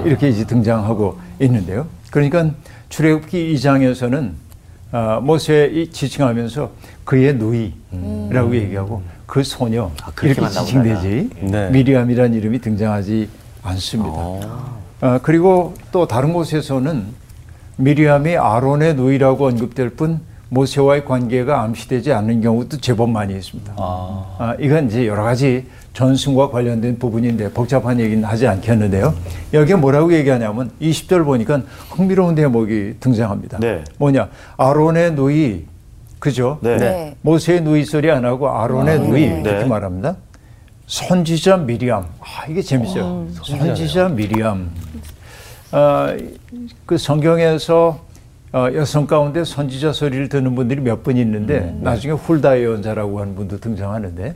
이렇게 0.06 0.30
이제 0.30 0.46
등장하고 0.46 1.18
있는데요. 1.40 1.88
그러니까 2.12 2.52
출애굽기 2.90 3.54
2장에서는 3.56 4.32
아, 4.92 5.20
모세 5.22 5.88
지칭하면서 5.92 6.72
그의 7.04 7.36
누이라고 7.36 8.56
얘기하고 8.56 9.02
그 9.28 9.44
소녀 9.44 9.92
아, 10.04 10.12
이렇게. 10.24 10.50
지칭되지 10.50 11.30
네. 11.42 11.70
미리암이라는 11.70 12.34
이름이 12.34 12.60
등장하지 12.60 13.30
않습니다. 13.62 14.18
아, 15.02 15.20
그리고 15.22 15.76
또 15.92 16.08
다른 16.08 16.34
곳에서는 16.34 17.06
미리암이 17.76 18.38
아론의 18.38 18.96
누이라고 18.96 19.46
언급될 19.46 19.92
뿐 19.92 20.22
모세와의 20.50 21.04
관계가 21.04 21.62
암시되지 21.62 22.14
않는 22.14 22.42
경우도 22.42 22.78
제법 22.78 23.10
많이 23.10 23.36
있습니다. 23.36 23.74
아, 23.78 24.56
이건 24.60 24.88
이제 24.88 25.06
여러 25.06 25.24
가지 25.24 25.68
전승과 25.94 26.50
관련된 26.50 26.98
부분인데 26.98 27.52
복잡한 27.52 28.00
얘기는 28.00 28.24
하지 28.24 28.48
않겠는데요. 28.48 29.14
여기에 29.54 29.76
뭐라고 29.76 30.14
얘기하냐면 30.14 30.72
20절 30.82 31.26
보니까 31.26 31.64
흥미로운 31.90 32.36
대목이 32.36 32.96
등장합니다. 33.02 33.58
네. 33.60 33.84
뭐냐? 33.98 34.30
아론의 34.56 35.16
누이, 35.16 35.66
그죠? 36.20 36.58
네. 36.62 36.78
네. 36.78 37.16
모세의 37.22 37.62
누이 37.62 37.86
소리 37.86 38.10
안 38.10 38.26
하고 38.26 38.50
아론의 38.50 39.00
누이 39.02 39.24
이렇게 39.24 39.42
네. 39.60 39.66
말합니다. 39.66 40.16
선지자 40.88 41.58
미리암. 41.58 42.06
아, 42.22 42.46
이게 42.50 42.62
재밌어요. 42.62 43.28
선지자 43.44 44.10
미리암. 44.10 44.72
아, 45.72 46.16
그 46.86 46.98
성경에서 46.98 48.06
어, 48.54 48.68
여성 48.74 49.06
가운데 49.06 49.44
선지자 49.44 49.92
소리를 49.92 50.30
듣는 50.30 50.56
분들이 50.56 50.80
몇 50.80 51.04
분 51.04 51.18
있는데 51.18 51.76
나중에 51.82 52.14
훌다 52.14 52.58
예언자라고 52.58 53.20
하는 53.20 53.36
분도 53.36 53.60
등장하는데 53.60 54.34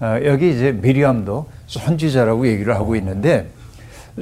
아, 0.00 0.20
여기 0.24 0.50
이제 0.54 0.70
미리암도 0.72 1.46
선지자라고 1.66 2.46
얘기를 2.46 2.74
하고 2.74 2.94
있는데 2.96 3.48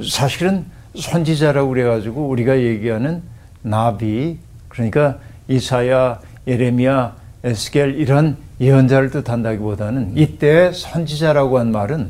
사실은 0.09 0.65
선지자라고 0.97 1.69
그래가지고 1.69 2.27
우리가 2.29 2.57
얘기하는 2.59 3.21
나비 3.61 4.37
그러니까 4.69 5.17
이사야, 5.49 6.19
예레미야, 6.47 7.13
에스겔 7.43 7.95
이런 7.95 8.37
예언자를 8.59 9.09
뜻한다기보다는 9.11 10.13
이때 10.15 10.71
선지자라고 10.73 11.59
한 11.59 11.71
말은 11.71 12.09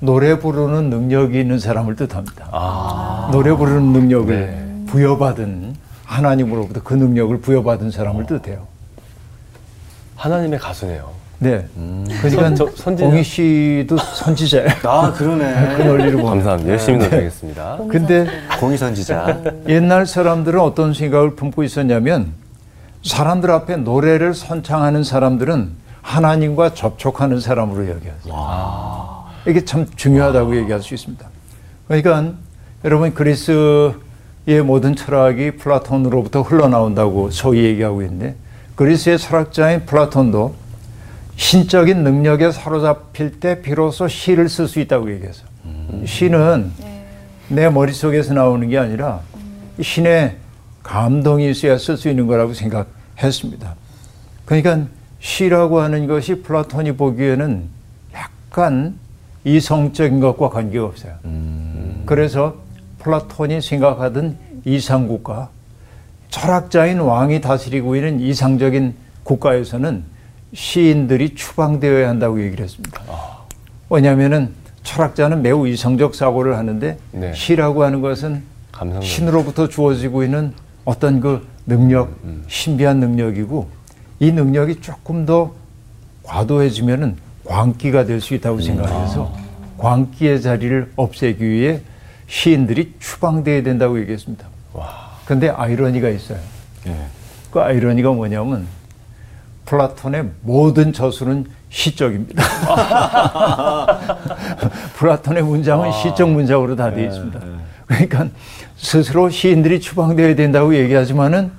노래 0.00 0.38
부르는 0.38 0.90
능력이 0.90 1.38
있는 1.40 1.58
사람을 1.58 1.96
뜻합니다. 1.96 3.28
노래 3.32 3.52
부르는 3.54 3.92
능력을 3.92 4.84
부여받은 4.86 5.74
하나님으로부터 6.04 6.82
그 6.82 6.94
능력을 6.94 7.40
부여받은 7.40 7.90
사람을 7.90 8.26
뜻해요. 8.26 8.66
하나님의 10.16 10.58
가수네요. 10.58 11.10
네. 11.38 11.66
그러니까 11.74 12.30
선- 12.30 12.54
저- 12.56 12.70
선지자. 12.76 13.06
공희 13.08 13.22
씨도 13.22 13.96
선지자예요. 13.98 14.68
아, 14.84 15.12
그러네. 15.12 15.76
그 15.76 15.82
논리를 15.82 16.12
보면. 16.12 16.26
감사합니다. 16.26 16.70
열심히 16.72 16.98
노력하겠습니다. 16.98 17.78
근데 17.90 18.26
공희 18.60 18.76
선지자. 18.76 19.40
옛날 19.68 20.06
사람들은 20.06 20.60
어떤 20.60 20.94
생각을 20.94 21.34
품고 21.34 21.62
있었냐면 21.64 22.32
사람들 23.04 23.50
앞에 23.50 23.76
노래를 23.76 24.34
선창하는 24.34 25.04
사람들은 25.04 25.84
하나님과 26.02 26.74
접촉하는 26.74 27.38
사람으로 27.40 27.88
여겨요. 27.88 29.24
이게 29.46 29.64
참 29.64 29.86
중요하다고 29.94 30.56
얘기할 30.56 30.82
수 30.82 30.94
있습니다. 30.94 31.26
그러니까 31.86 32.32
여러분 32.84 33.14
그리스의 33.14 33.94
모든 34.64 34.96
철학이 34.96 35.52
플라톤으로부터 35.52 36.42
흘러나온다고 36.42 37.30
소위 37.30 37.64
얘기하고 37.64 38.02
있는데 38.02 38.36
그리스의 38.74 39.18
철학자인 39.18 39.84
플라톤도 39.86 40.54
신적인 41.36 42.04
능력에 42.04 42.52
사로잡힐 42.52 43.40
때 43.40 43.60
비로소 43.60 44.08
시를 44.08 44.48
쓸 44.48 44.66
수 44.66 44.80
있다고 44.80 45.12
얘기했어요. 45.12 45.46
시는 46.06 46.72
내 47.48 47.68
머릿속에서 47.68 48.32
나오는 48.34 48.68
게 48.68 48.78
아니라 48.78 49.20
신의 49.80 50.36
감동이 50.84 51.50
있어야 51.50 51.76
쓸 51.78 51.96
수 51.96 52.08
있는 52.08 52.28
거라고 52.28 52.54
생각했습니다. 52.54 53.74
그러니까 54.44 54.86
시라고 55.18 55.80
하는 55.80 56.06
것이 56.06 56.42
플라톤이 56.42 56.92
보기에는 56.92 57.64
약간 58.14 58.94
이성적인 59.42 60.20
것과 60.20 60.50
관계가 60.50 60.84
없어요. 60.84 61.14
그래서 62.06 62.56
플라톤이 63.00 63.60
생각하던 63.60 64.38
이상국가, 64.64 65.48
철학자인 66.30 67.00
왕이 67.00 67.40
다스리고 67.40 67.96
있는 67.96 68.20
이상적인 68.20 68.94
국가에서는 69.24 70.04
시인들이 70.52 71.34
추방되어야 71.34 72.08
한다고 72.08 72.42
얘기를 72.42 72.64
했습니다. 72.64 73.02
왜냐하면은 73.90 74.52
철학자는 74.82 75.42
매우 75.42 75.66
이성적 75.66 76.14
사고를 76.14 76.56
하는데 76.56 76.98
네. 77.12 77.32
시라고 77.34 77.84
하는 77.84 78.02
것은 78.02 78.42
감성. 78.70 79.00
신으로부터 79.00 79.68
주어지고 79.68 80.24
있는 80.24 80.52
어떤 80.84 81.20
그 81.20 81.46
능력, 81.66 82.14
신비한 82.48 83.00
능력이고 83.00 83.68
이 84.20 84.32
능력이 84.32 84.80
조금 84.80 85.26
더 85.26 85.52
과도해지면은 86.22 87.16
광기가 87.46 88.04
될 88.04 88.20
수 88.20 88.34
있다고 88.34 88.60
생각해서 88.60 89.32
광기의 89.78 90.40
자리를 90.40 90.92
없애기 90.96 91.44
위해 91.44 91.80
시인들이 92.26 92.94
추방돼야 93.00 93.62
된다고 93.62 93.98
얘기했습니다. 94.00 94.46
근데 95.26 95.48
아이러니가 95.48 96.08
있어요. 96.10 96.38
그 97.50 97.60
아이러니가 97.60 98.12
뭐냐면 98.12 98.66
플라톤의 99.66 100.30
모든 100.42 100.92
저술은 100.92 101.46
시적입니다. 101.70 102.42
플라톤의 104.96 105.42
문장은 105.42 105.92
시적 105.92 106.30
문장으로 106.30 106.76
다 106.76 106.90
되어 106.90 107.06
있습니다. 107.08 107.40
그러니까 107.86 108.26
스스로 108.76 109.30
시인들이 109.30 109.80
추방되어야 109.80 110.34
된다고 110.34 110.74
얘기하지만은 110.74 111.50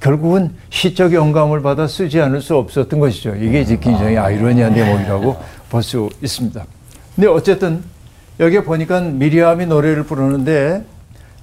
결국은 0.00 0.52
시적 0.70 1.12
영감을 1.12 1.62
받아 1.62 1.86
쓰지 1.86 2.20
않을 2.20 2.40
수 2.40 2.56
없었던 2.56 3.00
것이죠. 3.00 3.34
이게 3.36 3.60
이제 3.62 3.76
굉장히 3.78 4.16
아이러니한 4.16 4.74
대목이라고 4.74 5.36
볼 5.70 5.82
수 5.82 6.08
있습니다. 6.22 6.64
근데 7.14 7.28
어쨌든 7.28 7.82
여기 8.40 8.62
보니까 8.62 9.00
미리암이 9.00 9.66
노래를 9.66 10.04
부르는데 10.04 10.84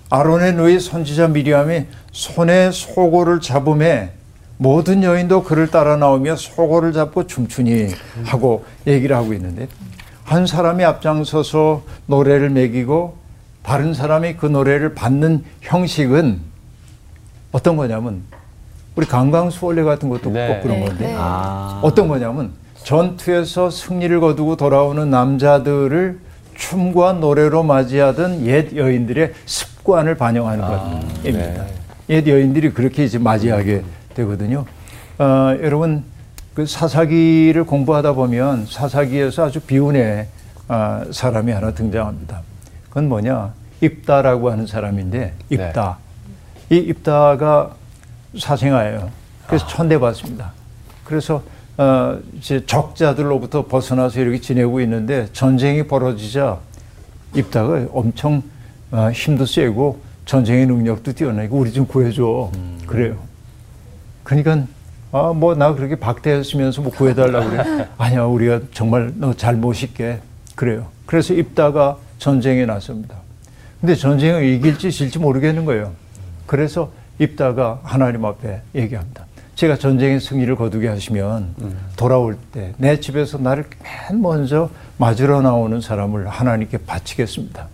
아론의 0.09 0.53
누이 0.53 0.79
선지자 0.79 1.29
미리암이 1.29 1.85
손에 2.11 2.71
소고를 2.71 3.41
잡음에 3.41 4.11
모든 4.57 5.03
여인도 5.03 5.43
그를 5.43 5.67
따라 5.69 5.97
나오며 5.97 6.35
소고를 6.35 6.93
잡고 6.93 7.27
춤추니 7.27 7.89
하고 8.25 8.63
얘기를 8.87 9.15
하고 9.15 9.33
있는데 9.33 9.67
한 10.23 10.45
사람이 10.47 10.83
앞장서서 10.85 11.81
노래를 12.05 12.49
매기고 12.51 13.17
다른 13.63 13.93
사람이 13.93 14.35
그 14.35 14.45
노래를 14.45 14.93
받는 14.93 15.43
형식은 15.61 16.39
어떤 17.51 17.77
거냐면 17.77 18.23
우리 18.95 19.05
강강 19.05 19.49
수월래 19.49 19.83
같은 19.83 20.09
것도 20.09 20.29
네. 20.29 20.47
꼭 20.47 20.61
그런 20.61 20.79
네, 20.79 20.85
건데 20.85 21.07
네. 21.07 21.15
아. 21.17 21.79
어떤 21.83 22.07
거냐면 22.07 22.51
전투에서 22.83 23.69
승리를 23.69 24.19
거두고 24.19 24.57
돌아오는 24.57 25.09
남자들을 25.09 26.19
춤과 26.55 27.13
노래로 27.13 27.63
맞이하던 27.63 28.45
옛 28.45 28.75
여인들의 28.75 29.33
습관을 29.45 30.15
반영하는 30.15 30.65
것입니다. 30.65 31.65
옛 32.09 32.27
여인들이 32.27 32.71
그렇게 32.73 33.05
이제 33.05 33.17
맞이하게 33.17 33.83
되거든요. 34.13 34.65
어, 35.17 35.57
여러분 35.61 36.03
그 36.53 36.65
사사기를 36.65 37.63
공부하다 37.63 38.13
보면 38.13 38.67
사사기에서 38.67 39.45
아주 39.45 39.59
비운의 39.61 40.27
아, 40.67 41.05
사람이 41.11 41.51
하나 41.51 41.71
등장합니다. 41.71 42.41
그건 42.93 43.09
뭐냐? 43.09 43.51
입다라고 43.81 44.51
하는 44.51 44.67
사람인데 44.67 45.33
입다. 45.49 45.97
이 46.69 46.75
입다가 46.77 47.71
사생아예요. 48.39 49.09
그래서 49.47 49.65
천대받습니다. 49.67 50.51
그래서 51.03 51.41
어, 51.75 52.19
이제 52.37 52.63
적자들로부터 52.67 53.65
벗어나서 53.65 54.19
이렇게 54.19 54.39
지내고 54.39 54.79
있는데 54.81 55.27
전쟁이 55.33 55.87
벌어지자 55.87 56.59
입다가 57.33 57.83
엄청 57.91 58.43
어, 58.91 59.09
힘도 59.11 59.47
세고 59.47 59.99
전쟁의 60.25 60.67
능력도 60.67 61.13
뛰어나고 61.13 61.57
우리 61.57 61.73
좀 61.73 61.87
구해줘 61.87 62.51
그래요. 62.85 63.15
그러니까 64.23 64.65
아 65.11 65.33
뭐 65.33 65.55
나 65.55 65.73
그렇게 65.73 65.95
박대했으면서 65.95 66.83
뭐 66.83 66.91
구해달라고 66.91 67.49
그래. 67.49 67.87
아니야 67.97 68.23
우리가 68.25 68.59
정말 68.71 69.11
너 69.15 69.33
잘 69.33 69.55
모실게 69.55 70.19
그래요. 70.55 70.85
그래서 71.07 71.33
입다가 71.33 71.97
전쟁에 72.17 72.65
나섭니다. 72.65 73.15
근데 73.81 73.95
전쟁을 73.95 74.43
이길지 74.45 74.91
질지 74.91 75.19
모르겠는 75.19 75.65
거예요. 75.65 75.91
그래서 76.45 76.91
입다가 77.19 77.79
하나님 77.83 78.25
앞에 78.25 78.61
얘기합니다. 78.75 79.25
제가 79.55 79.77
전쟁의 79.77 80.19
승리를 80.19 80.55
거두게 80.55 80.87
하시면 80.87 81.53
돌아올 81.95 82.37
때 82.51 82.73
내 82.77 82.99
집에서 82.99 83.37
나를 83.37 83.65
맨 84.09 84.21
먼저 84.21 84.69
맞으러 84.97 85.41
나오는 85.41 85.79
사람을 85.79 86.27
하나님께 86.27 86.79
바치겠습니다. 86.79 87.67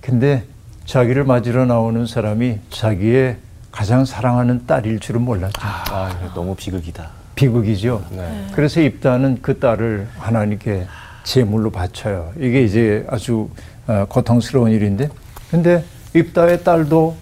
근데 0.00 0.44
자기를 0.86 1.24
맞으러 1.24 1.64
나오는 1.66 2.06
사람이 2.06 2.60
자기의 2.70 3.36
가장 3.72 4.04
사랑하는 4.04 4.66
딸일 4.66 5.00
줄은 5.00 5.22
몰랐죠. 5.22 5.60
아, 5.60 6.30
너무 6.34 6.54
비극이다. 6.54 7.10
비극이죠. 7.34 8.02
네. 8.12 8.46
그래서 8.54 8.80
입다는 8.80 9.38
그 9.42 9.58
딸을 9.58 10.06
하나님께 10.18 10.86
제물로 11.30 11.70
바쳐요. 11.70 12.32
이게 12.38 12.62
이제 12.62 13.04
아주 13.08 13.48
어, 13.88 14.06
고통스러운 14.08 14.70
일인데, 14.70 15.10
근데 15.50 15.84
입다의 16.14 16.62
딸도 16.64 17.16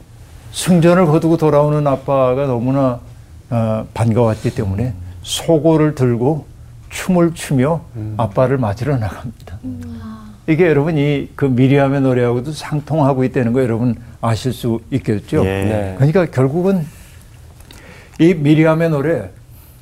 승전을 0.52 1.06
거두고 1.06 1.36
돌아오는 1.38 1.84
아빠가 1.86 2.46
너무나 2.46 3.00
어, 3.50 3.86
반가웠기 3.94 4.54
때문에 4.54 4.92
속옷을 5.22 5.94
들고 5.94 6.46
춤을 6.90 7.32
추며 7.34 7.82
아빠를 8.18 8.58
맞으러 8.58 8.96
나갑니다. 8.98 9.58
이게 10.46 10.66
여러분 10.68 10.96
이 10.98 11.28
그 11.34 11.46
미리암의 11.46 12.02
노래하고도 12.02 12.52
상통하고 12.52 13.24
있다는 13.24 13.52
거 13.54 13.62
여러분 13.62 13.96
아실 14.20 14.52
수 14.52 14.80
있겠죠. 14.90 15.38
예. 15.46 15.64
네. 15.64 15.94
그러니까 15.96 16.26
결국은 16.26 16.86
이 18.20 18.34
미리암의 18.34 18.90
노래, 18.90 19.30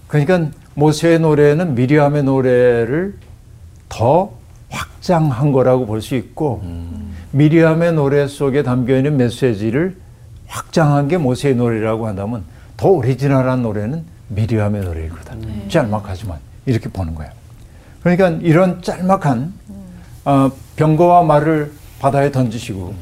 그러니까 0.07 0.49
모세의 0.75 1.18
노래는 1.18 1.75
미리암의 1.75 2.23
노래를 2.23 3.14
더 3.93 4.32
확장한 4.70 5.53
거라고 5.53 5.84
볼 5.86 6.01
수 6.01 6.14
있고 6.16 6.62
미리암의 7.32 7.93
노래 7.93 8.26
속에 8.26 8.62
담겨 8.62 8.97
있는 8.97 9.16
메시지를 9.18 9.97
확장한 10.47 11.09
게 11.09 11.18
모세의 11.18 11.55
노래라고 11.57 12.07
한다면 12.07 12.45
더 12.76 12.88
오리지널한 12.88 13.62
노래는 13.62 14.05
미리암의 14.28 14.82
노래이거든. 14.82 15.68
짤막하지만 15.68 16.38
이렇게 16.66 16.88
보는 16.88 17.14
거예요. 17.14 17.30
그러니까 18.03 18.28
이런 18.43 18.82
짤막한 18.82 19.53
어, 20.24 20.51
병거와 20.76 21.22
말을 21.24 21.72
바다에 22.01 22.30
던지시고 22.32 22.95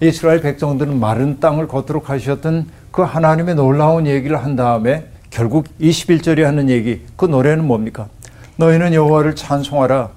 이스라엘 0.00 0.40
백성들은 0.40 0.98
마른 0.98 1.40
땅을 1.40 1.68
걷도록 1.68 2.08
하셨던 2.10 2.68
그 2.90 3.02
하나님의 3.02 3.54
놀라운 3.54 4.06
얘기를 4.06 4.42
한 4.42 4.56
다음에 4.56 5.06
결국 5.30 5.66
21절에 5.80 6.42
하는 6.42 6.68
얘기 6.70 7.02
그 7.16 7.26
노래는 7.26 7.64
뭡니까? 7.66 8.08
너희는 8.56 8.94
여호와를 8.94 9.34
찬송하라 9.36 10.10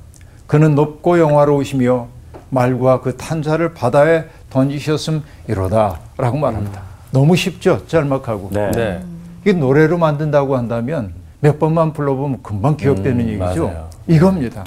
그는 0.51 0.75
높고 0.75 1.17
영화로우시며 1.17 2.07
말과 2.49 2.99
그 2.99 3.15
탄자를 3.15 3.73
바다에 3.73 4.25
던지셨음 4.49 5.23
이로다라고 5.47 6.37
말합니다. 6.37 6.81
너무 7.11 7.37
쉽죠? 7.37 7.87
짤막하고. 7.87 8.49
네. 8.51 8.69
네. 8.71 9.01
이게 9.43 9.53
노래로 9.53 9.97
만든다고 9.97 10.57
한다면 10.57 11.13
몇 11.39 11.57
번만 11.57 11.93
불러보면 11.93 12.43
금방 12.43 12.75
기억되는 12.75 13.21
음, 13.21 13.27
얘기죠. 13.29 13.67
맞아요. 13.67 13.89
이겁니다. 14.07 14.65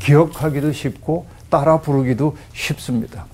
기억하기도 0.00 0.72
쉽고 0.72 1.26
따라 1.48 1.78
부르기도 1.78 2.36
쉽습니다. 2.52 3.26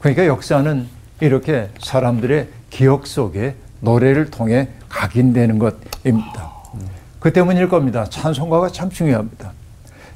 그러니까 0.00 0.26
역사는 0.26 0.86
이렇게 1.20 1.68
사람들의 1.80 2.48
기억 2.70 3.06
속에 3.06 3.56
노래를 3.80 4.30
통해 4.30 4.70
각인되는 4.88 5.58
것입니다. 5.58 6.50
그 7.20 7.30
때문일 7.30 7.68
겁니다. 7.68 8.04
찬송가가 8.04 8.70
참 8.70 8.88
중요합니다. 8.88 9.52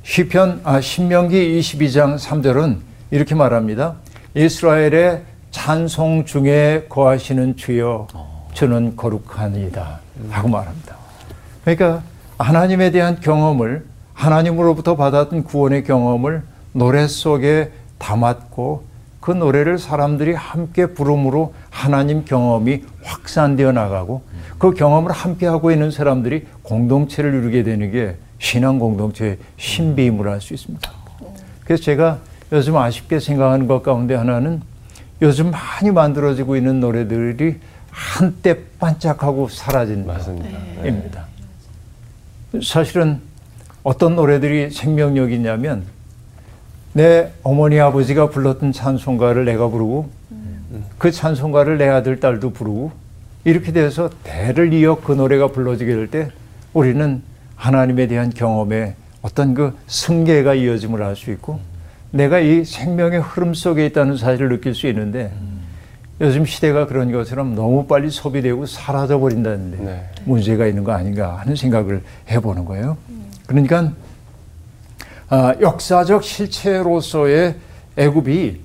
시편 0.09 0.63
아 0.65 0.81
신명기 0.81 1.61
22장 1.61 2.19
3절은 2.19 2.79
이렇게 3.11 3.35
말합니다. 3.35 3.97
이스라엘의 4.35 5.21
찬송 5.51 6.25
중에 6.25 6.87
거하시는 6.89 7.57
주여 7.57 8.07
저는 8.55 8.97
거룩하니이다 8.97 10.01
하고 10.31 10.49
말합니다. 10.49 10.97
그러니까 11.63 12.03
하나님에 12.39 12.91
대한 12.91 13.21
경험을 13.21 13.85
하나님으로부터 14.15 14.97
받았던 14.97 15.45
구원의 15.45 15.85
경험을 15.85 16.43
노래 16.73 17.07
속에 17.07 17.71
담았고 17.99 18.85
그 19.21 19.33
노래를 19.33 19.77
사람들이 19.77 20.33
함께 20.33 20.87
부름으로 20.87 21.53
하나님 21.69 22.25
경험이 22.25 22.83
확산되어 23.03 23.73
나가고 23.73 24.23
그 24.57 24.73
경험을 24.73 25.13
함께 25.13 25.47
하고 25.47 25.71
있는 25.71 25.91
사람들이 25.91 26.47
공동체를 26.63 27.35
이루게 27.35 27.63
되는 27.63 27.93
게 27.93 28.17
신앙 28.39 28.79
공동체의 28.79 29.39
신비임을 29.57 30.29
알 30.29 30.41
수 30.41 30.55
있습니다. 30.55 30.91
그래서 31.65 31.83
제가 31.83 32.19
요즘 32.53 32.77
아쉽게 32.77 33.21
생각하는 33.21 33.67
것 33.67 33.83
가운데 33.83 34.15
하나는 34.15 34.63
요즘 35.21 35.51
많이 35.51 35.91
만들어지고 35.91 36.57
있는 36.57 36.81
노래들이 36.81 37.57
한때 37.91 38.59
반짝하고 38.79 39.49
사라진 39.49 40.07
맞습니다. 40.07 40.59
네. 40.83 40.89
입니다. 40.89 41.27
사실은 42.63 43.21
어떤 43.83 44.17
노래들이 44.17 44.71
생명력이 44.71 45.35
있냐면 45.35 45.85
내 46.93 47.31
어머니 47.43 47.79
아버지가 47.81 48.31
불렀던 48.31 48.73
찬송가를 48.73 49.45
내가 49.45 49.69
부르고 49.69 50.09
그 50.97 51.11
찬송가를 51.11 51.79
내 51.79 51.89
아들 51.89 52.21
딸도 52.21 52.51
부르고 52.53 52.93
이렇게 53.45 53.73
돼서 53.73 54.11
대를 54.25 54.73
이어 54.73 54.97
그 55.01 55.13
노래가 55.13 55.49
불러지게 55.49 55.95
될 55.95 56.09
때 56.09 56.31
우리는 56.73 57.23
하나님에 57.63 58.07
대한 58.07 58.31
경험에 58.31 58.95
어떤 59.21 59.53
그 59.53 59.77
승계가 59.89 60.55
이어짐을 60.55 61.03
알 61.03 61.17
수 61.17 61.31
있고 61.33 61.61
내가 62.13 62.39
이 62.39 62.65
생명의 62.65 63.21
흐름 63.21 63.53
속에 63.53 63.85
있다는 63.87 64.17
사실을 64.17 64.49
느낄 64.49 64.75
수 64.75 64.87
있는데 64.87 65.31
요즘 66.21 66.47
시대가 66.47 66.87
그런 66.87 67.13
것처럼 67.13 67.55
너무 67.55 67.87
빨리 67.87 68.11
소비되고 68.11 68.65
사라져 68.67 69.19
버린다는데 69.19 69.77
네. 69.85 70.09
문제가 70.25 70.67
있는 70.67 70.85
거 70.85 70.93
아닌가 70.93 71.37
하는 71.39 71.55
생각을 71.55 72.03
해보는 72.31 72.65
거예요. 72.65 72.97
그러니까 73.47 73.93
아, 75.29 75.55
역사적 75.61 76.25
실체로서의 76.25 77.57
애굽이 77.97 78.61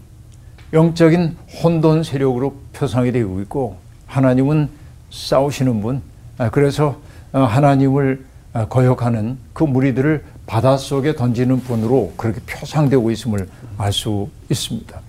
영적인 0.72 1.36
혼돈 1.62 2.04
세력으로 2.04 2.56
표상이 2.74 3.12
되고 3.12 3.42
있고 3.42 3.78
하나님은 4.08 4.70
싸우시는 5.12 5.82
분. 5.82 6.02
아, 6.38 6.50
그래서 6.50 7.00
어, 7.34 7.42
하나님을 7.42 8.24
아, 8.24 8.33
거역하는 8.70 9.38
그 9.54 9.64
무리들을 9.64 10.24
바닷속에 10.46 11.16
던지는 11.16 11.62
분으로 11.62 12.14
그렇게 12.18 12.40
표상되고 12.46 13.10
있음을 13.12 13.48
알 13.78 13.92
수 13.92 14.30
있습니다. 14.50 15.00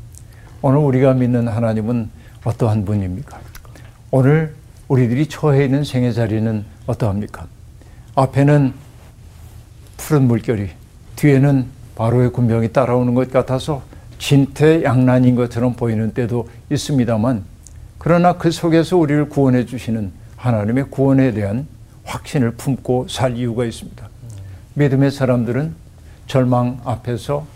오늘 0.63 0.79
우리가 0.79 1.13
믿는 1.13 1.49
하나님은 1.49 2.11
어떠한 2.45 2.85
분입니까? 2.85 3.39
오늘 4.11 4.55
우리들이 4.89 5.27
처해 5.27 5.65
있는 5.65 5.85
생의 5.85 6.15
자리는 6.15 6.65
어떠합니까? 6.87 7.47
앞에는 8.15 8.73
푸른 9.97 10.23
물결이 10.25 10.71
뒤에는 11.17 11.67
바로의 11.97 12.33
군병이 12.33 12.73
따라오는 12.73 13.15
것 13.15 13.31
같아서 13.31 13.83
진퇴양난인 14.19 15.35
것처럼 15.35 15.75
보이는 15.75 16.13
때도 16.13 16.49
있습니다만 16.71 17.45
그러나 17.99 18.35
그 18.37 18.51
속에서 18.51 18.97
우리를 18.97 19.29
구원해 19.29 19.67
주시는 19.67 20.13
하나님의 20.37 20.91
구원에 20.91 21.33
대한 21.33 21.67
확신을 22.05 22.53
품고 22.53 23.09
살 23.09 23.37
이유가 23.37 23.65
있습니다. 23.65 24.09
믿음의 24.75 25.11
사람들은 25.11 25.75
절망 26.27 26.81
앞에서 26.85 27.47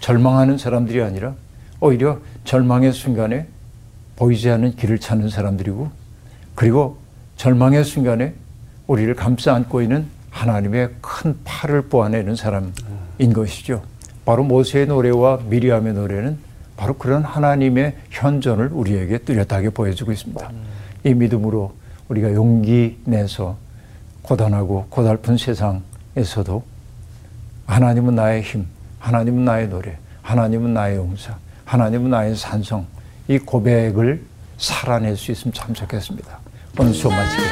절망하는 0.00 0.58
사람들이 0.58 1.02
아니라 1.02 1.34
오히려 1.80 2.18
절망의 2.44 2.92
순간에 2.92 3.46
보이지 4.16 4.50
않는 4.50 4.76
길을 4.76 4.98
찾는 4.98 5.28
사람들이고 5.28 5.90
그리고 6.54 6.98
절망의 7.36 7.84
순간에 7.84 8.34
우리를 8.86 9.14
감싸 9.14 9.54
안고 9.54 9.82
있는 9.82 10.06
하나님의 10.30 10.90
큰 11.00 11.36
팔을 11.44 11.82
보아내는 11.82 12.36
사람인 12.36 13.32
것이죠. 13.32 13.82
바로 14.24 14.44
모세의 14.44 14.86
노래와 14.86 15.40
미리암의 15.48 15.94
노래는 15.94 16.38
바로 16.76 16.94
그런 16.94 17.22
하나님의 17.22 17.96
현존을 18.10 18.70
우리에게 18.72 19.18
뚜렷하게 19.18 19.70
보여주고 19.70 20.12
있습니다. 20.12 20.50
이 21.04 21.14
믿음으로 21.14 21.74
우리가 22.08 22.32
용기 22.34 22.98
내서 23.04 23.56
고단하고 24.28 24.86
고달픈 24.90 25.38
세상에서도 25.38 26.62
하나님은 27.66 28.14
나의 28.14 28.42
힘, 28.42 28.66
하나님은 28.98 29.44
나의 29.46 29.68
노래, 29.68 29.96
하나님은 30.20 30.74
나의 30.74 30.96
용사, 30.96 31.34
하나님은 31.64 32.10
나의 32.10 32.36
산성, 32.36 32.86
이 33.26 33.38
고백을 33.38 34.22
살아낼 34.58 35.16
수 35.16 35.32
있으면 35.32 35.54
참 35.54 35.72
좋겠습니다. 35.72 36.38
오늘 36.78 36.92
수업 36.92 37.14
마치게 37.14 37.42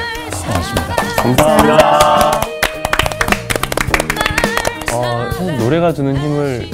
고맙습니다. 0.45 0.95
감사합니다. 1.23 2.41
어, 4.93 5.31
사실 5.31 5.57
노래가 5.57 5.91
주는 5.91 6.15
힘을 6.15 6.69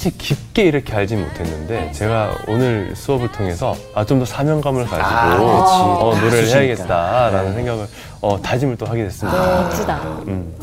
사실 0.00 0.16
깊게 0.16 0.62
이렇게 0.62 0.94
알지 0.94 1.14
못했는데 1.14 1.92
제가 1.92 2.34
오늘 2.48 2.96
수업을 2.96 3.30
통해서 3.32 3.76
아, 3.94 4.02
좀 4.02 4.18
더 4.18 4.24
사명감을 4.24 4.86
가지고 4.86 5.06
아. 5.06 5.98
어, 6.00 6.14
노래를. 6.18 6.48
해야겠다라는 6.48 7.52
생각을 7.54 7.86
어, 8.22 8.40
다짐을 8.40 8.76
또 8.78 8.86
하게 8.86 9.04
됐습니다. 9.04 9.62
멋지다. 9.64 9.96
음. 10.26 10.54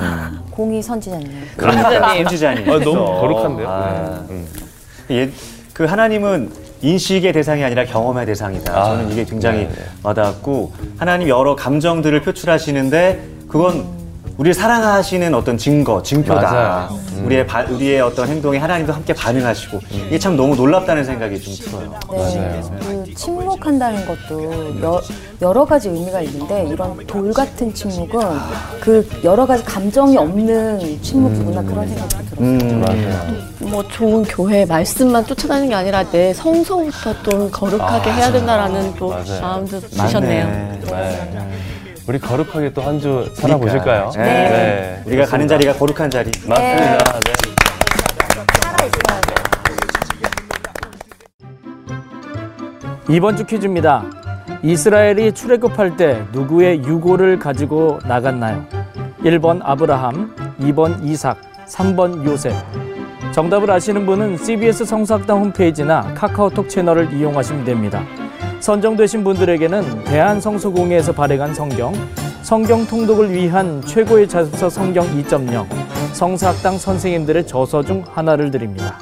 공이 0.50 0.82
선지자님. 0.82 1.32
그러니까 1.56 2.16
선지자님. 2.16 2.68
아, 2.68 2.80
너무 2.80 3.06
거룩한데요. 3.06 3.70
아. 3.70 4.26
네. 4.28 4.34
음. 4.34 4.48
예, 5.12 5.30
그 5.72 5.86
하나님은 5.86 6.52
인식의 6.82 7.32
대상이 7.32 7.64
아니라 7.64 7.86
경험의 7.86 8.26
대상이다. 8.26 8.76
아, 8.76 8.86
저는 8.86 9.12
이게 9.12 9.24
굉장히 9.24 9.66
네, 9.66 9.70
네. 9.70 9.86
와닿았고 10.02 10.74
하나님 10.98 11.30
여러 11.30 11.56
감정들을 11.56 12.22
표출하시는데 12.24 13.22
그건 13.48 13.86
우리를 14.38 14.54
사랑하시는 14.54 15.34
어떤 15.34 15.58
증거, 15.58 16.04
증표다. 16.04 16.90
음. 16.92 17.26
우리의 17.26 17.48
바- 17.48 17.64
우리의 17.68 18.02
어떤 18.02 18.28
행동에 18.28 18.60
하나님도 18.60 18.94
함께 18.94 19.12
반응하시고 19.12 19.80
이게 20.08 20.20
참 20.20 20.38
너무 20.38 20.56
놀랍다는 20.56 21.04
생각이 21.04 21.42
좀 21.42 21.54
들어요. 21.56 21.94
네. 22.12 22.62
그 22.80 23.14
침묵한다는 23.16 24.06
것도 24.06 24.76
여, 24.84 25.02
여러 25.42 25.66
가지 25.66 25.90
의미가 25.90 26.22
있는데 26.22 26.68
이런 26.70 26.96
돌 27.08 27.34
같은 27.34 27.74
침묵은 27.74 28.20
그 28.80 29.10
여러 29.24 29.48
가지 29.48 29.64
감정이 29.64 30.16
없는 30.16 31.02
침묵이구나 31.02 31.64
그런 31.64 31.88
생각이 31.88 32.26
들었어요. 32.28 32.40
음. 32.40 32.82
맞아요. 32.82 33.72
뭐 33.72 33.84
좋은 33.88 34.22
교회 34.24 34.66
말씀만 34.66 35.26
쫓아다니는 35.26 35.70
게 35.70 35.76
아니라 35.76 36.04
내 36.12 36.32
성서부터 36.36 37.24
좀 37.24 37.50
거룩하게 37.50 38.12
아, 38.12 38.14
해야 38.14 38.32
된다라는 38.32 38.94
또 38.98 39.10
맞아요. 39.10 39.42
마음도 39.42 39.80
주셨네요. 39.90 40.78
우리 42.08 42.20
거룩하게 42.20 42.74
또 42.74 42.82
한 42.84 43.00
주 43.00 43.30
살아보실까요? 43.36 44.12
네. 44.16 44.24
네. 44.24 44.50
네. 44.50 45.02
우리가 45.06 45.26
그렇습니다. 45.26 45.32
가는 45.32 45.48
자리가 45.48 45.74
거룩한 45.74 46.10
자리. 46.10 46.32
맞습니다. 46.48 47.20
네. 47.20 47.32
네. 53.08 53.08
이번 53.10 53.38
주 53.38 53.46
퀴즈입니다. 53.46 54.04
이스라엘이 54.64 55.34
출애굽할 55.34 55.98
때 55.98 56.24
누구의 56.32 56.84
유고를 56.84 57.40
가지고 57.40 58.00
나갔나요? 58.06 58.66
1번 59.24 59.60
아브라함, 59.64 60.36
2번 60.62 61.04
이삭, 61.06 61.38
3번 61.68 62.26
요셉. 62.26 62.54
정답을 63.32 63.70
아시는 63.70 64.06
분은 64.06 64.38
CBS 64.38 64.86
성사학당 64.86 65.40
홈페이지나 65.40 66.14
카카오톡 66.16 66.70
채널을 66.70 67.14
이용하시면 67.14 67.66
됩니다. 67.66 68.04
선정되신 68.60 69.24
분들에게는 69.24 70.04
대한성서공회에서 70.06 71.12
발행한 71.14 71.54
성경, 71.54 71.94
성경 72.42 72.86
통독을 72.86 73.32
위한 73.32 73.82
최고의 73.86 74.28
자습서 74.28 74.70
성경 74.70 75.06
2.0, 75.06 75.66
성사학당 76.14 76.78
선생님들의 76.78 77.46
저서 77.46 77.84
중 77.84 78.04
하나를 78.08 78.52
드립니다. 78.52 78.98